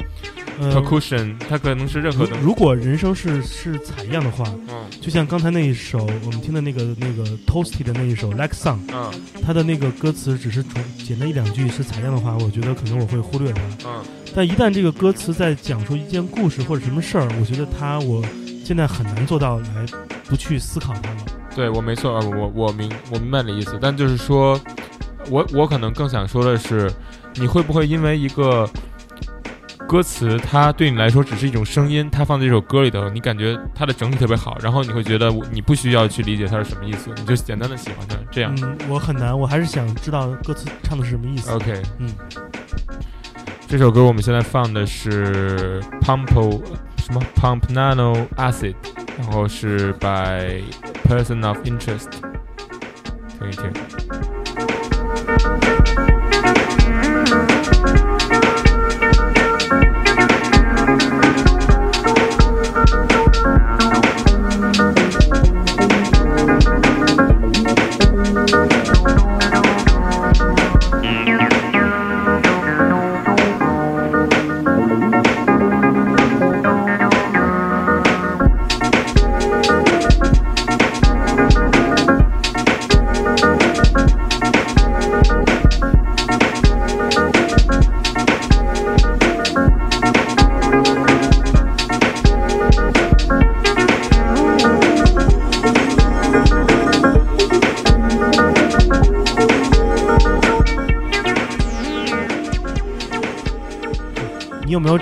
[0.59, 9.11] 呃，percussion，它可能是任何如果人生是是采样的话，嗯就像刚才那一首我们听的那个那个 Toasty 的那一首 Like Song，嗯
[9.43, 13.61] 它的那个歌词只是从简单一两句是采样的话，我觉得可能我会忽略它。
[13.85, 14.03] 嗯，
[14.35, 18.23] 但一旦这个歌词在讲述一件故事或者什么事儿，我觉得它我
[18.65, 19.85] 现在很难做到来
[20.27, 21.17] 不去思考它了。
[21.55, 24.59] 对我没错，呃我我明我明白你的意思，但就是说，
[25.29, 26.91] 我我可能更想说的是，
[27.35, 28.67] 你会不会因为一个
[29.87, 38.51] 歌词，它对你来说只是一种声音，它放在这首歌里头，你感觉它的整体特别好，然后你会觉得你不需要去理解它是什么意思，你就简单的喜欢它，这样。
[38.63, 41.51] 嗯，我很难，我还是想知道歌词唱的是什么意思。
[41.51, 42.09] OK，嗯，
[43.67, 46.61] 这首歌我们现在放的是 Pumpo
[47.04, 48.74] 什么 Pump Nano Acid，
[49.18, 50.62] 然后是 by
[51.04, 52.10] Person of Interest，
[53.38, 53.72] 听一听。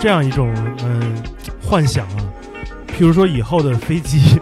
[0.03, 1.23] 这样一种嗯、
[1.61, 2.17] 幻想啊？
[2.89, 4.37] 譬如说以后的飞机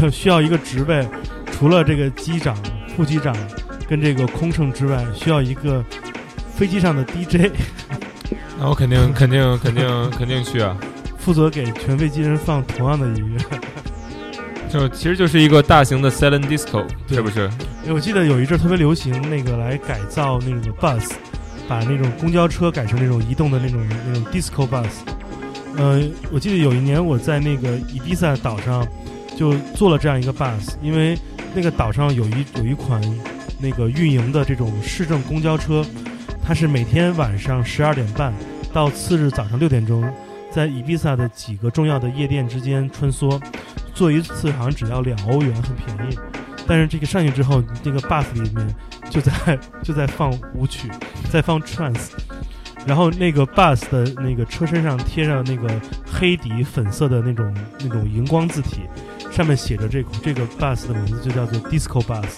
[0.00, 1.06] 要需要一个职位，
[1.52, 2.56] 除了这个机长、
[2.96, 3.36] 副机长
[3.86, 5.84] 跟这个空乘之外，需要一个
[6.56, 7.52] 飞机上的 DJ
[8.58, 10.74] 那我肯定肯定肯定肯定去啊！
[11.20, 13.58] 负责给全飞机人放同样的音乐。
[14.72, 17.46] 就其实就是一个大型的 silent disco，对是不是？
[17.86, 21.10] 哎我记得有一阵特别流行那个来改造那个 bus，
[21.68, 24.88] 把那种公交车改成那种移动的那种那种 disco bus。
[25.76, 26.02] 呃，
[26.32, 28.84] 我记得有一年我在那个伊比萨岛上
[29.36, 31.16] 就坐了这样一个 bus，因为
[31.54, 33.00] 那个岛上有一有一款
[33.60, 35.84] 那个运营的这种市政公交车，
[36.42, 38.32] 它是每天晚上十二点半
[38.72, 40.02] 到次日早上六点钟，
[40.50, 43.40] 在伊比萨的几个重要的夜店之间穿梭，
[43.94, 46.18] 坐一次好像只要两欧元，很便宜。
[46.66, 48.74] 但是这个上去之后，那个 bus 里面
[49.10, 50.88] 就在 就在放舞曲，
[51.30, 52.10] 在放 trance，
[52.86, 55.68] 然后那个 bus 的那个车身上贴上那个
[56.06, 58.82] 黑底粉色的那种那种荧光字体，
[59.30, 62.28] 上面写着这这个 bus 的名字就叫做 disco bus。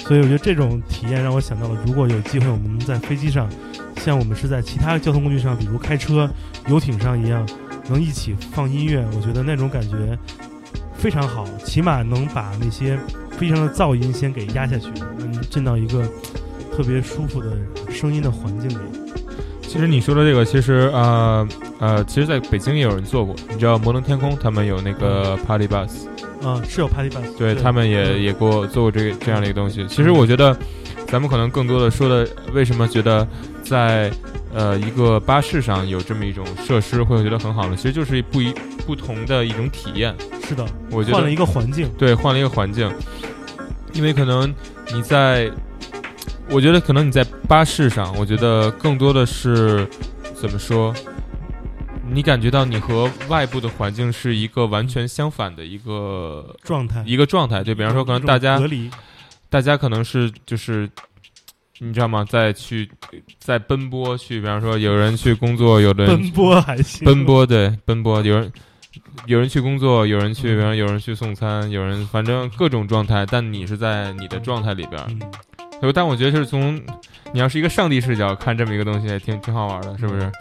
[0.00, 3.48] 所以我觉得这种体验让我想到了，如果有机会我们能在飞机上，
[3.96, 6.28] 像我们是在其他交通工具上，比如开车、
[6.68, 7.48] 游艇上一样，
[7.88, 10.18] 能一起放音乐，我觉得那种感觉
[10.94, 12.98] 非常好，起码能把那些
[13.38, 16.06] 飞机上的噪音先给压下去，嗯，进到一个
[16.74, 17.56] 特别舒服的
[17.90, 18.82] 声音的环境里。
[19.62, 21.48] 其实你说的这个，其实呃
[21.80, 25.90] 呃，其实在北京也有人做过，你知道摩登天空他们有那个 Party Bus，
[26.42, 29.84] 啊、是有 party bus，对他们也也给我做过这个这样的一个东西。
[29.88, 30.56] 其实我觉得，
[31.08, 33.26] 咱们可能更多的说的，为什么觉得
[33.64, 34.12] 在
[34.54, 37.74] 呃一个巴士上有这么一种设施会觉得很好呢？
[37.74, 38.54] 其实就是不一
[38.86, 40.14] 不同的一种体验。
[40.46, 42.88] 是的，我觉得换了一个环境，对换了一个环境，
[43.94, 44.52] 因为可能
[44.92, 45.50] 你在，
[46.50, 49.88] 我觉得可能你在巴士上，我觉得更多的是
[50.34, 50.92] 怎么说？
[52.06, 58.90] 你感觉到你和外部的环境是一个完全相反的一个状态，一个状态，就比方说，可能大家隔离，
[59.48, 60.88] 大家可能是就是，
[61.78, 62.22] 你知道吗？
[62.28, 62.90] 在去
[63.38, 68.52] 在奔波去，比方说有人去工作，有的人奔波还行，奔波对奔波，有人
[69.26, 75.00] 有人去工作，有人去，嗯比方有人去送餐，有人反正各种状态，但你是在你的状态里边
[75.94, 76.80] 但我觉得就是从
[77.32, 80.32] 你要是一个上帝视角看这么一个东西，也挺挺好玩的，是不是？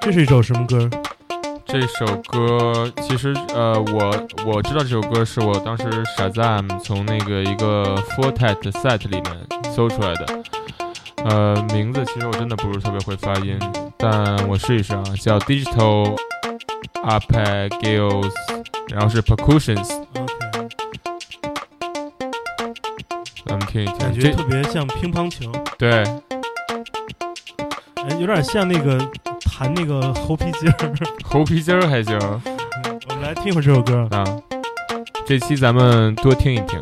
[0.00, 0.88] 这是一首什么歌？
[1.74, 5.84] 这首歌其实呃，我我知道这首歌是我当时
[6.16, 9.24] Shazam 从那个一个 Fortet set 里面
[9.72, 10.24] 搜出来的。
[11.24, 13.58] 呃，名字其实我真的不是特别会发音，
[13.98, 16.16] 但我试一试啊，叫 Digital
[17.02, 18.30] Arpeggios，
[18.90, 19.84] 然后是 Percussions，OK，
[23.46, 23.98] 咱们听一听。
[23.98, 26.04] 感觉这特别像乒乓球，对，
[27.96, 28.96] 哎，有点像那个
[29.56, 30.94] 弹那个猴皮筋儿。
[31.24, 32.18] 猴皮筋儿还行
[33.08, 34.08] 我们来听一会儿这首歌。
[34.10, 34.24] 啊。
[35.24, 36.78] 这期咱们多听一听。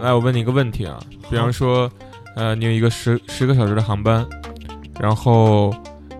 [0.00, 0.98] 来，我问你一个问题啊，
[1.30, 1.90] 比方说，
[2.36, 4.26] 呃，你有一个十十个小时的航班，
[5.00, 5.74] 然后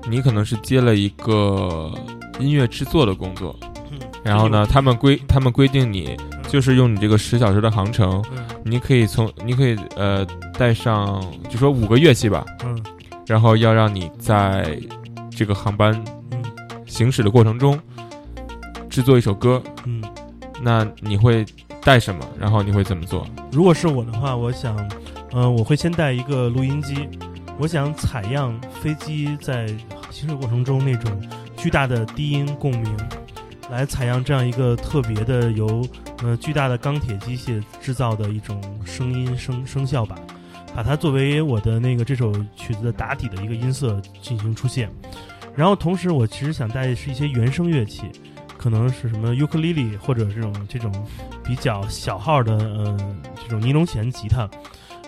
[0.08, 1.92] 你可能是接了一个
[2.38, 3.56] 音乐制作的工作，
[3.90, 6.16] 嗯然后呢，他们规他们规定你
[6.48, 10.26] 就是用你这个十小时的航程，嗯你可以从你可以呃
[10.58, 12.78] 带上就说五个乐器吧，嗯
[13.26, 14.78] 然后要让你在
[15.30, 15.92] 这个航班
[16.32, 16.42] 嗯
[16.86, 17.78] 行驶的过程中
[18.90, 20.02] 制作一首歌，嗯，
[20.60, 21.46] 那你会
[21.82, 22.24] 带什么？
[22.38, 23.26] 然后你会怎么做？
[23.52, 24.76] 如果是我的话，我想，
[25.32, 27.08] 嗯、我会先带一个录音机，
[27.58, 29.66] 我想采样飞机在
[30.10, 31.10] 行驶过程中那种
[31.56, 32.96] 巨大的低音共鸣，
[33.70, 35.86] 来采样这样一个特别的由
[36.22, 40.16] 呃巨大的钢铁机械制造的一种声音声声效吧，
[40.74, 44.90] 把它作为我的那个这首曲子的打底的一个音色进行出现。
[45.56, 48.02] 然后同时，我其实想带的是一些原声乐器，
[48.56, 50.92] 可能是什么尤克里里或者这种这种
[51.50, 52.96] 比较小号的呃
[53.42, 54.48] 这种尼龙弦吉他。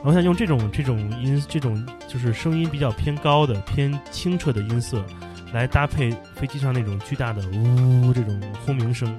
[0.03, 5.05] 我想用这种这种音这种就是声音比较偏高的偏清澈的音色，
[5.53, 9.17] 来搭配飞机上那种巨大的呜这种轰鸣声。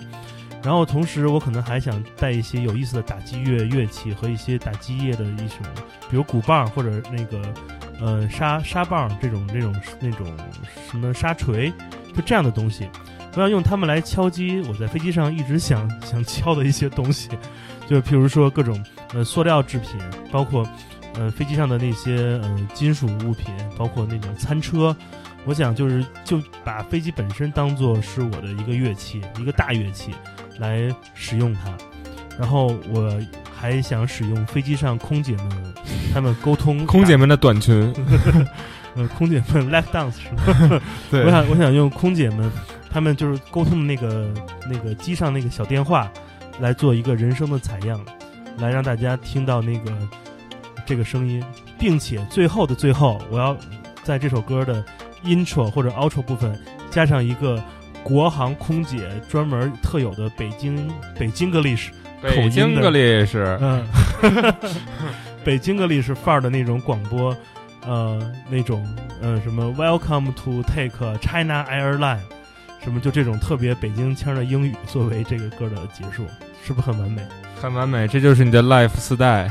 [0.62, 5.60] 然后同时，我可能还想带一些有意思的打击乐乐器和一些打击乐的一种，
[6.10, 7.42] 比如鼓棒或者那个
[8.02, 10.28] 呃沙沙棒这种这种那种
[10.92, 11.72] 什么沙锤，
[12.14, 12.90] 就这样的东西。
[13.36, 17.30] 我要用它们来敲击我在飞机上一直想想敲的一些东西，
[17.90, 20.00] 就譬如说各种呃塑料制品，
[20.32, 20.68] 包括
[21.16, 24.96] 呃飞机上的那些呃金属物品，包括那种餐车。
[25.46, 30.12] 我想就是就把飞机本身当做是我的一个乐器，一个大乐器
[30.58, 31.70] 来使用它。
[32.40, 33.12] 然后我
[33.54, 35.74] 还想使用飞机上空姐们
[36.14, 37.94] 她们沟通，空姐们的短裙，
[38.96, 40.82] 呃空姐们 lap dance 是吧？
[41.12, 42.50] 对我想我想用空姐们
[42.94, 44.32] 她们就是沟通的那个
[44.70, 46.12] 那个机上那个小电话
[46.60, 48.00] 来做一个人声的采样，
[48.60, 49.92] 来让大家听到那个
[50.86, 51.44] 这个声音，
[51.80, 53.58] 并且最后的最后，我要
[54.04, 54.86] 在这首歌的
[55.24, 56.56] intro 或者 outro 部分
[56.92, 57.60] 加上一个
[58.04, 60.88] 国航空姐专门特有的北京
[61.18, 61.92] 北京格历史。
[62.22, 63.86] 北京格力是嗯，
[65.44, 67.36] 北京格力是范儿的那种广播，
[67.86, 68.86] 呃，那种
[69.22, 72.20] 呃什么 Welcome to take China Airline，
[72.84, 76.28] 什么就这种特别北京腔的英语作为这个歌的结束，
[76.66, 77.22] 是不是很完美？
[77.62, 79.50] 很完美，这就是你的 life 四代。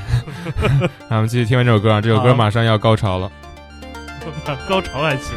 [1.08, 3.32] 那我们继续听完这首歌啊，这首歌马上要高潮了。
[4.68, 5.34] 高潮爱情。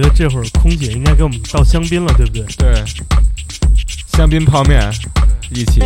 [0.00, 2.44] 觉得这会儿空姐应该给我们倒香槟了，对不对？
[2.56, 2.84] 对，
[4.12, 4.80] 香槟泡面
[5.50, 5.80] 一起。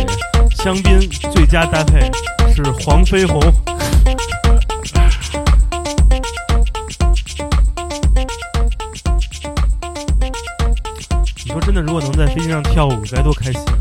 [0.61, 0.99] 香槟
[1.33, 2.11] 最佳搭配
[2.53, 3.41] 是黄飞鸿。
[11.43, 13.59] 你说真的，如果能在飞机上跳舞，该多开心！
[13.61, 13.73] 啊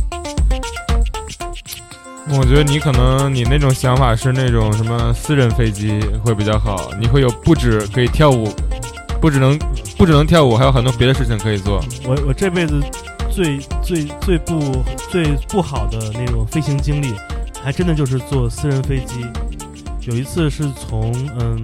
[2.30, 8.50] 我觉得你可能你那种想法是那种什么私人飞机会比较好，你会有不止可以跳舞，
[9.20, 9.58] 不只能
[10.02, 11.80] 不只能跳舞，还有很多别的事情可以做。
[12.04, 12.82] 我我这辈子
[13.30, 17.14] 最最最不最不好的那种飞行经历，
[17.62, 19.24] 还真的就是坐私人飞机。
[20.00, 21.62] 有一次是从嗯，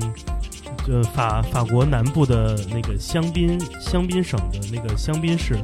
[0.86, 5.58] 呃法法国南部的那个香槟香槟省的那个香槟市，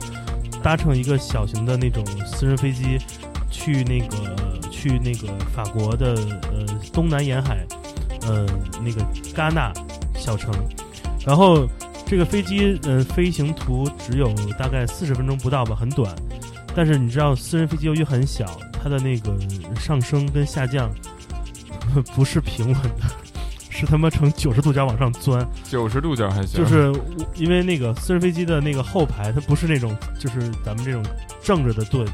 [0.60, 2.98] 搭乘一个小型的那种私人飞机，
[3.52, 4.36] 去那个
[4.68, 6.16] 去那个法国的
[6.50, 7.64] 呃东南沿海，
[8.22, 8.44] 呃
[8.84, 9.00] 那个
[9.32, 9.72] 戛纳
[10.16, 10.52] 小城，
[11.24, 11.68] 然后
[12.06, 16.14] 这个飞机呃飞行图只有大概四十分钟不到吧，很短。
[16.76, 18.44] 但是你知道，私人飞机由于很小，
[18.82, 19.36] 它的那个
[19.78, 20.90] 上升跟下降
[22.14, 23.04] 不是平稳的，
[23.70, 25.46] 是他妈呈 九十度角往上钻。
[25.62, 26.92] 九十度角还行，就是
[27.36, 31.02] 因为那个私人飞机的那个后排，它不是那种就是咱们这种
[31.42, 32.08] 正着的座椅，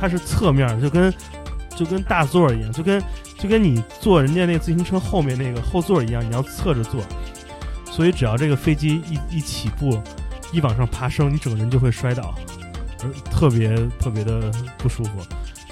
[0.00, 1.12] 它是侧面，就跟
[1.76, 3.02] 就跟大座儿一样，就跟
[3.38, 7.02] 就跟你坐人家那个自行车后面那个后座儿一样，你要侧着坐。
[7.98, 10.00] 所以只要这个飞机一一起步，
[10.52, 12.32] 一往上爬升，你整个人就会摔倒，
[13.02, 15.10] 呃特别特别的不舒服。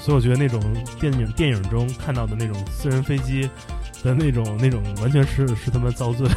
[0.01, 0.61] 所以我觉得那种
[0.99, 3.49] 电影电影中看到的那种私人飞机
[4.03, 6.29] 的那种那种，完全是是他妈遭罪。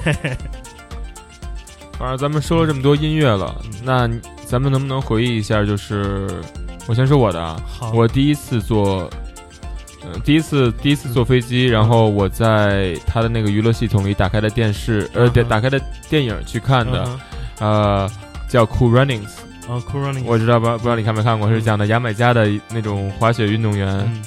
[1.98, 4.08] 反正咱们说了这么多音乐了，那
[4.46, 5.66] 咱们能不能回忆一下？
[5.66, 6.30] 就是
[6.86, 9.10] 我先说我的啊，好，我第一次坐，
[10.14, 15.80] 呃，第一次第一次坐飞机，然后我在他的那个娱乐系统里打开了电视，呃，打打开的
[16.10, 17.04] 电影去看的，
[17.60, 18.12] 嗯呃，
[18.48, 19.30] 叫 Cool Runnings，
[19.68, 24.24] 哼啊，Cool Runnings 我知道不不知道你看没看过，是讲的牙买加的那种滑雪运动员，嗯。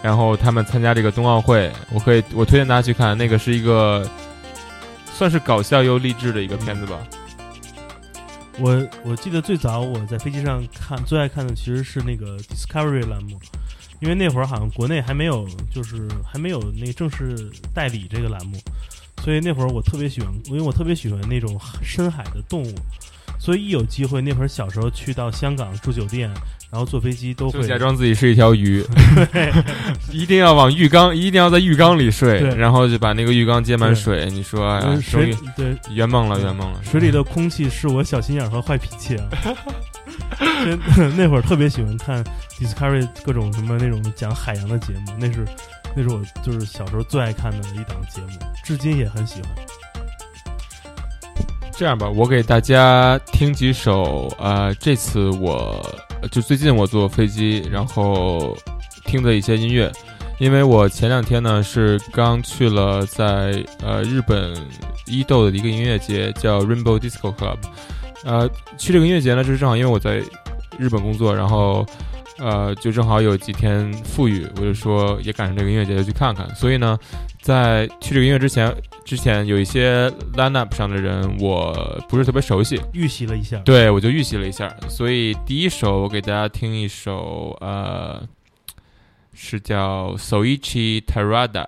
[0.00, 4.08] 然后他们参加这个冬奥会，我可以我推荐大家去看，那个是一个
[5.12, 6.96] 算是搞笑又励志的一个片子吧。
[8.60, 13.40] 我我记得最早我在飞机上看最爱看的其实是那个 Discovery 栏目，
[14.00, 18.56] 因为那会儿好像国内还没有就是还没有那个正式代理这个栏目，
[19.24, 22.74] 所以那会儿我特别喜欢，因为我特别喜欢那种深海的动物，
[23.38, 26.30] 所以一有机会，那会儿小时候去到香港住酒店，
[26.70, 28.84] 然后坐飞机都会假装自己是一条鱼，
[30.12, 34.28] 一定要往浴缸，一定要在浴缸里睡，然后就把那个浴缸接满水。
[34.30, 36.80] 你说哎呀，水对圆梦了，圆梦了。
[36.84, 39.28] 水里的空气是我小心眼儿和坏脾气啊。
[41.16, 42.22] 那会儿特别喜欢看
[42.58, 45.44] Discovery 各种什么那种讲海洋的节目，那是
[45.94, 49.50] 那是我就是小时候最爱看的一档节目，至今也很喜欢。
[51.72, 55.80] 这样吧，我给大家听几首，呃，这次我
[56.30, 58.56] 就最近我坐飞机，然后
[59.04, 59.90] 听的一些音乐，
[60.38, 64.52] 因为我前两天呢是刚去了在呃日本
[65.06, 67.58] 伊豆的一个音乐节，叫 Rainbow Disco Club，
[68.24, 70.22] 呃，去这个音乐节呢，就是正好因为我在
[70.78, 71.86] 日本工作，然后
[72.38, 76.98] 呃就正好有几天富裕，我就说也赶上这个音乐节就去看看，所以呢，
[77.40, 78.74] 在去这个音乐之前。
[79.08, 83.56] 之前有一些 lineup 上的人，我不是特别熟悉，预习了一下。
[83.64, 88.22] 对我就预习了一下，所以第一首我给大家听一首，呃，
[89.32, 91.64] 是叫 Soichi Terada。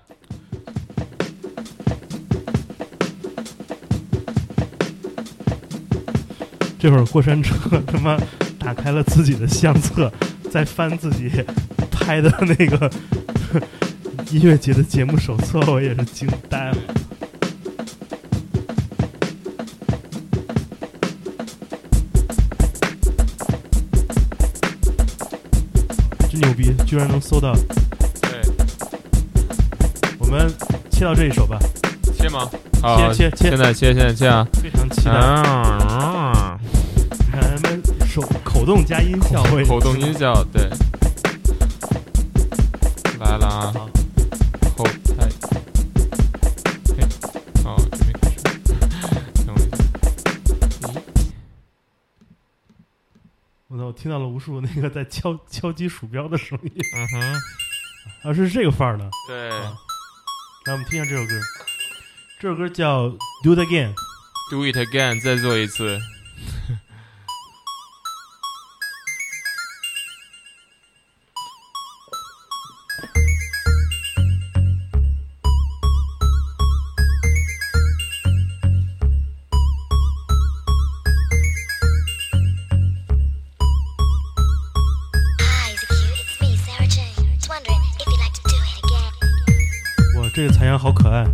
[6.81, 7.55] 这会儿过山车
[7.87, 8.17] 他妈
[8.59, 10.11] 打开了自己的相册，
[10.51, 11.31] 在翻自己
[11.91, 12.91] 拍的那个
[14.33, 16.77] 音乐节的节目手册，我也是惊呆了。
[26.31, 27.53] 真牛逼，居然能搜到！
[28.23, 28.41] 对，
[30.19, 30.51] 我们
[30.91, 31.59] 切到这一首吧，
[32.17, 32.49] 切吗？
[32.81, 34.49] 好，切切切现在切，现在切啊！
[34.63, 35.11] 非常期待。
[35.11, 36.40] 啊，
[38.11, 40.69] 手口动加音效，口动音效，对，
[43.21, 43.73] 来了啊！
[43.73, 43.89] 好
[44.77, 45.29] 后台，
[46.89, 47.05] 嘿，
[47.65, 48.43] 哦，这没开始，
[49.47, 49.77] 等我一下。
[50.89, 51.01] 咦，
[53.69, 53.85] 我操！
[53.87, 59.09] 我听到了无数那个在敲敲击鼠标的声音，嗯哼，啊，是这个范儿的。
[59.29, 59.73] 对啊
[60.67, 61.41] 来，我们听一下这首歌，
[62.41, 63.05] 这首歌叫
[63.45, 63.95] 《Do It Again》。
[64.51, 65.97] ，Do it again，再做一次。
[90.79, 91.27] 好可爱。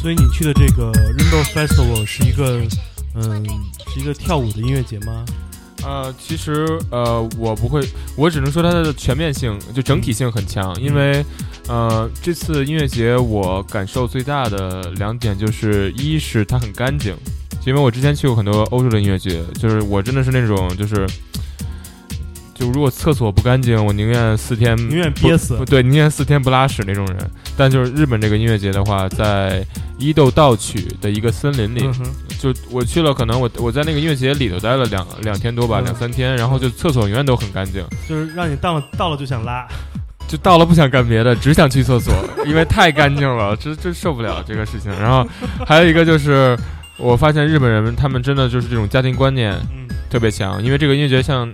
[0.00, 2.62] 所以你去的这个 Rainbow Festival 是一个，
[4.06, 5.24] 个跳舞的音乐节吗？
[5.84, 7.86] 呃，其实呃，我不会，
[8.16, 11.24] 我只能说它的全面性就整体性很强，因为
[11.68, 17.14] 呃，这次音乐节我感受最大的两点就是，一是它很干净，
[17.66, 21.06] 因为我之前去过很多欧洲的音乐节，就是我真的是那种就是。
[22.58, 27.30] 就如果厕所不干净，我宁愿四天宁愿憋死对，宁愿四天不拉屎那种人。
[27.54, 29.62] 但就是日本这个音乐节的话，在
[29.98, 31.86] 伊豆道曲的一个森林里，
[32.38, 39.66] 就我去了，可能我我在那个音乐节里头待了两两天多吧，嗯两三天，然后就厕所永远都很干净，就是让你到了到了就想拉。
[40.28, 42.12] 就到了不想干别的，只想去厕所，
[42.44, 44.90] 因为太干净了，真真受不了这个事情。
[44.98, 45.24] 然后
[45.64, 46.58] 还有一个就是，
[46.98, 51.42] 我发现日本人们他们真的就是这种家庭观念嗯特别强，因为这个音乐节像。
[51.42, 51.52] 呃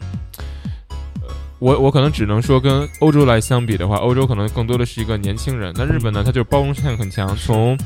[1.62, 7.36] 我我可能只能说跟欧洲来相比的话，欧洲可能更多的是一个年轻人，但日本呢，它就是包容性很强。
[7.36, 7.78] 从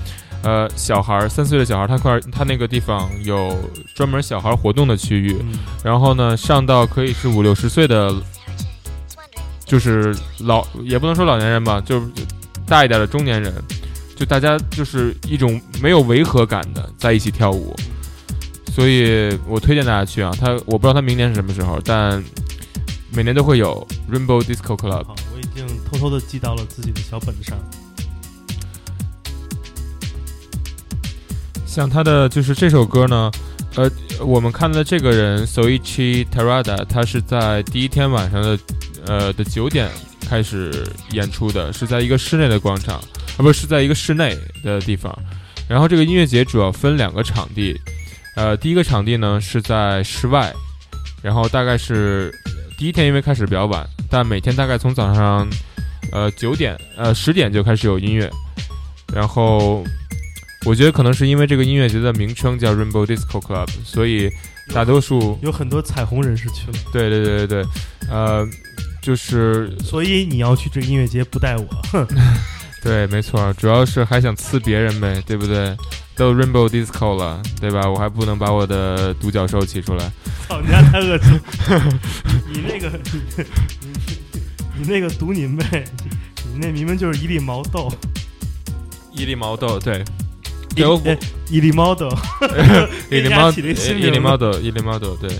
[0.46, 3.58] 呃小孩儿三岁的小孩儿，他块他那个地方有
[3.96, 8.14] 专门小孩儿活动的区域，嗯然后呢，上到可以是五六十岁的，
[9.64, 12.06] 就是老也不能说老年人吧，就是
[12.64, 13.52] 大一点的中年人，
[14.14, 17.74] 就大家就是一种没有违和感的在一起跳舞，
[18.72, 20.30] 所以我推荐大家去啊。
[20.40, 22.22] 他我不知道他明年是什么时候，但
[23.12, 25.06] 每年都会有 Rainbow Disco Club。
[25.34, 27.58] 我已经偷偷的记到了自己的小本子上。
[31.76, 33.30] 像他的就是这首歌呢，
[33.74, 33.86] 呃，
[34.24, 38.58] 我们看的这个人 Soichi Terada，他是在第一天晚上的
[39.04, 39.90] 呃的九点
[40.26, 45.14] 开始演出的，是在一个室内的广场，啊，不是是在一个室内的地方。
[45.68, 47.78] 然后这个音乐节主要分两个场地，
[48.36, 50.50] 呃，第一个场地呢是在室外，
[51.20, 52.32] 然后大概是
[52.78, 55.46] 第一天因为开始比较晚，但每天大概从早上
[56.10, 58.30] 呃九点呃十点就开始有音乐，
[59.12, 59.84] 然后
[60.66, 64.28] 我觉得可能是因为这个音乐节的名称叫 Rainbow Disco Club，所以
[64.74, 67.64] 大多数有很多彩虹人士去了，对对对对对，
[68.10, 68.44] 呃，
[69.00, 72.04] 就是所以你要去这个音乐节不带我，哼，
[72.82, 75.76] 对，没错，主要是还想呲别人呗，对不对？
[76.16, 77.88] 都 Rainbow Disco 了，对吧？
[77.88, 80.10] 我还不能把我的独角兽起出来。
[80.48, 81.40] 操你丫太恶心！
[82.50, 82.90] 你那个，
[83.36, 83.44] 你
[84.82, 85.62] 你那个读你妹！
[86.52, 87.92] 你那明明就是一粒毛豆，
[89.12, 90.02] 一粒毛豆，对
[90.84, 91.18] 我哎
[91.48, 92.08] 一粒毛豆，
[93.10, 95.30] 伊利毛， 给人家起了一个新伊名字利毛豆，伊利毛豆，对。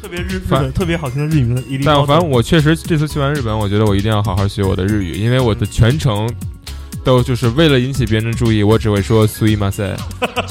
[0.00, 2.06] 特别日日特别好听的日语名字但。
[2.06, 6.30] 反正我确实这次去完日本，我觉得我一定要好好学我的日语，因为我的全程
[7.02, 9.96] 都就是为了引起别人的注意，我只会说 s u i m a s e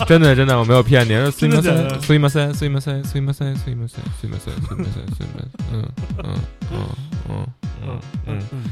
[0.07, 2.30] 真的真的我没有骗你 s u i m a 真 s 的 e s u i m a
[2.30, 3.43] s e s u i m a s e s u i m a s
[3.43, 4.51] e s u i m a s e s u i m a s e
[4.57, 5.86] s u i m a s e s u i m a s e 嗯
[6.17, 6.82] 嗯嗯
[7.30, 7.47] 嗯
[7.86, 8.63] 嗯嗯嗯，嗯，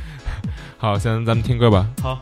[0.78, 1.86] 好，现在咱们听歌吧。
[2.02, 2.20] 好。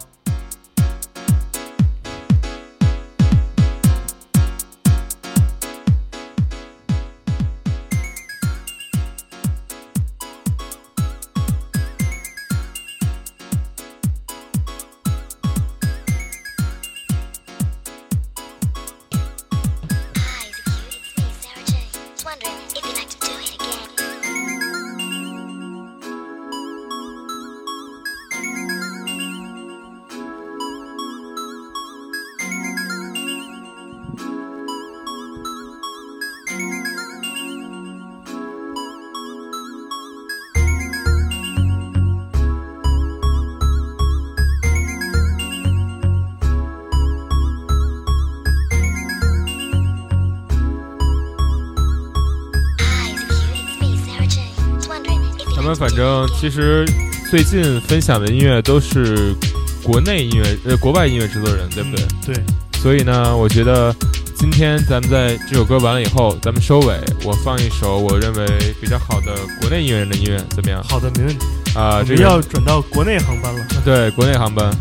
[56.39, 56.85] 其实
[57.29, 59.35] 最近分享的音乐都是
[59.83, 62.05] 国内音乐呃国外音乐制作人，对不对？
[62.05, 63.93] 嗯对，所以呢，我觉得
[64.37, 70.81] 今天咱们在这首歌完了以后，咱们收尾，我放一首我认为比较好的国内音乐人的音乐，怎么样？
[70.87, 71.45] 好的，没问题。
[71.75, 73.65] 啊、这个要转到国内航班了。
[73.83, 74.73] 对国内航班。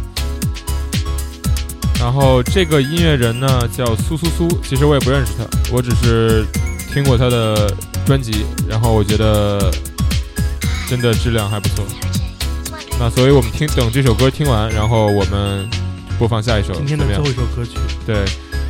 [1.98, 6.46] 然后这个音乐人呢叫苏苏苏，其实我也不认识他，我只是
[6.94, 7.74] 听过他的
[8.06, 9.68] 专辑，然后我觉得
[10.89, 11.84] 真的质量还不错。
[12.99, 15.68] 那所以我们听等这首歌听完，然后我们
[16.18, 17.24] 播放下一首，今天的最后？
[17.24, 18.24] 一首歌曲，对，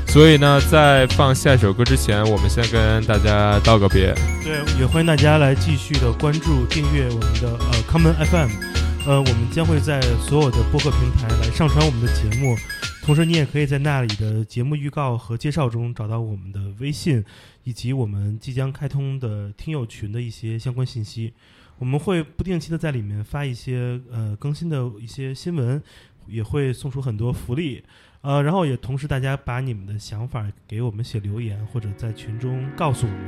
[0.08, 4.12] 所以呢，在放下一首歌之前，我们先跟大家道个别。
[4.42, 8.50] 对，也欢迎大家来继续的关注、订阅我们的呃 Common FM，
[9.06, 12.54] 呃，我们将会在所有的播客平台来上传我们的节目，
[13.02, 17.24] 同时你也可以在那里的节目预告和介绍中找到我们的微信
[17.64, 21.32] 以及我们即将开通的听友群的一些相关信息。
[21.78, 25.82] 我们会不定期的在里面发一些呃更新的一些新闻，
[26.26, 27.82] 也会送出很多福利。
[28.20, 33.20] 呃，然后也同时大家把你们的想法给我们写留言，或者在群中告诉我们。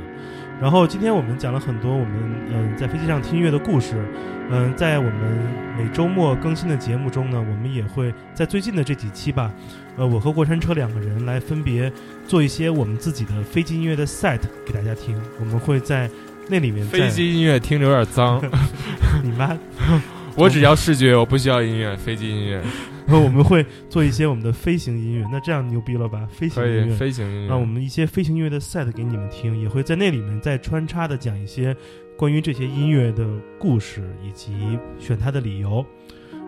[0.59, 2.13] 然后今天我们讲了很多我们
[2.49, 4.05] 嗯、在飞机上听音乐的故事，
[4.49, 5.47] 嗯、在我们
[5.77, 9.49] 每周末更新的节目中呢，我们也会在最近的这几期吧，
[9.95, 11.89] 呃，我和过山车两个人来分别
[12.27, 15.17] 做一些我们自己的飞机音乐的 set 给大家听。
[15.39, 16.09] 我们会在
[16.47, 18.41] 那里面飞机音乐听着有点脏，
[19.23, 19.57] 你妈，
[20.35, 21.95] 我只要视觉，我不需要音乐。
[21.97, 22.61] 飞机音乐
[23.07, 26.27] 然后 我们会做一些我们的飞行音乐，那这样牛逼了吧？
[26.31, 26.95] 飞行，音乐。
[26.95, 27.47] 飞行音乐。
[27.47, 27.65] 那我。
[27.65, 31.75] 们一些飞行音乐的 set 给你们听，也会在那里面再穿插的讲一些
[32.17, 33.25] 关于这些音乐的
[33.57, 35.85] 故事以及选它的理由。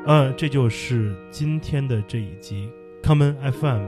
[0.06, 2.70] 呃，这就是今天的这一集
[3.02, 3.84] Common FM。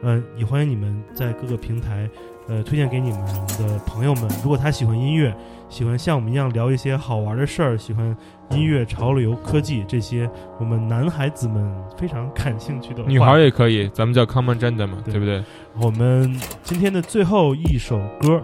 [0.00, 2.08] 嗯、也欢迎你们在各个平台
[2.48, 3.20] 呃推荐给你们
[3.58, 4.28] 的朋友们。
[4.42, 5.34] 如果他喜欢音乐，
[5.68, 8.16] 喜欢像我们一样聊一些好玩的事儿，喜欢
[8.50, 10.28] 音乐、潮流、科技这些
[10.58, 15.44] 我们男孩子们非常感兴趣的女孩儿也可以，咱们叫 common gender 嘛，对对不对？
[15.80, 18.42] 我们今天的最后一首歌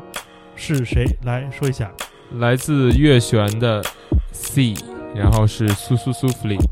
[0.55, 1.91] 是谁来说一下？
[2.39, 3.83] 来自月璇的
[4.33, 4.75] C，
[5.15, 6.65] 然后是苏苏苏 flip，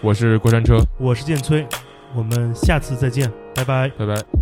[0.00, 1.66] 我是过山车，我是剑崔，
[2.14, 3.88] 我们下次再见，拜拜。
[3.98, 4.37] 拜拜。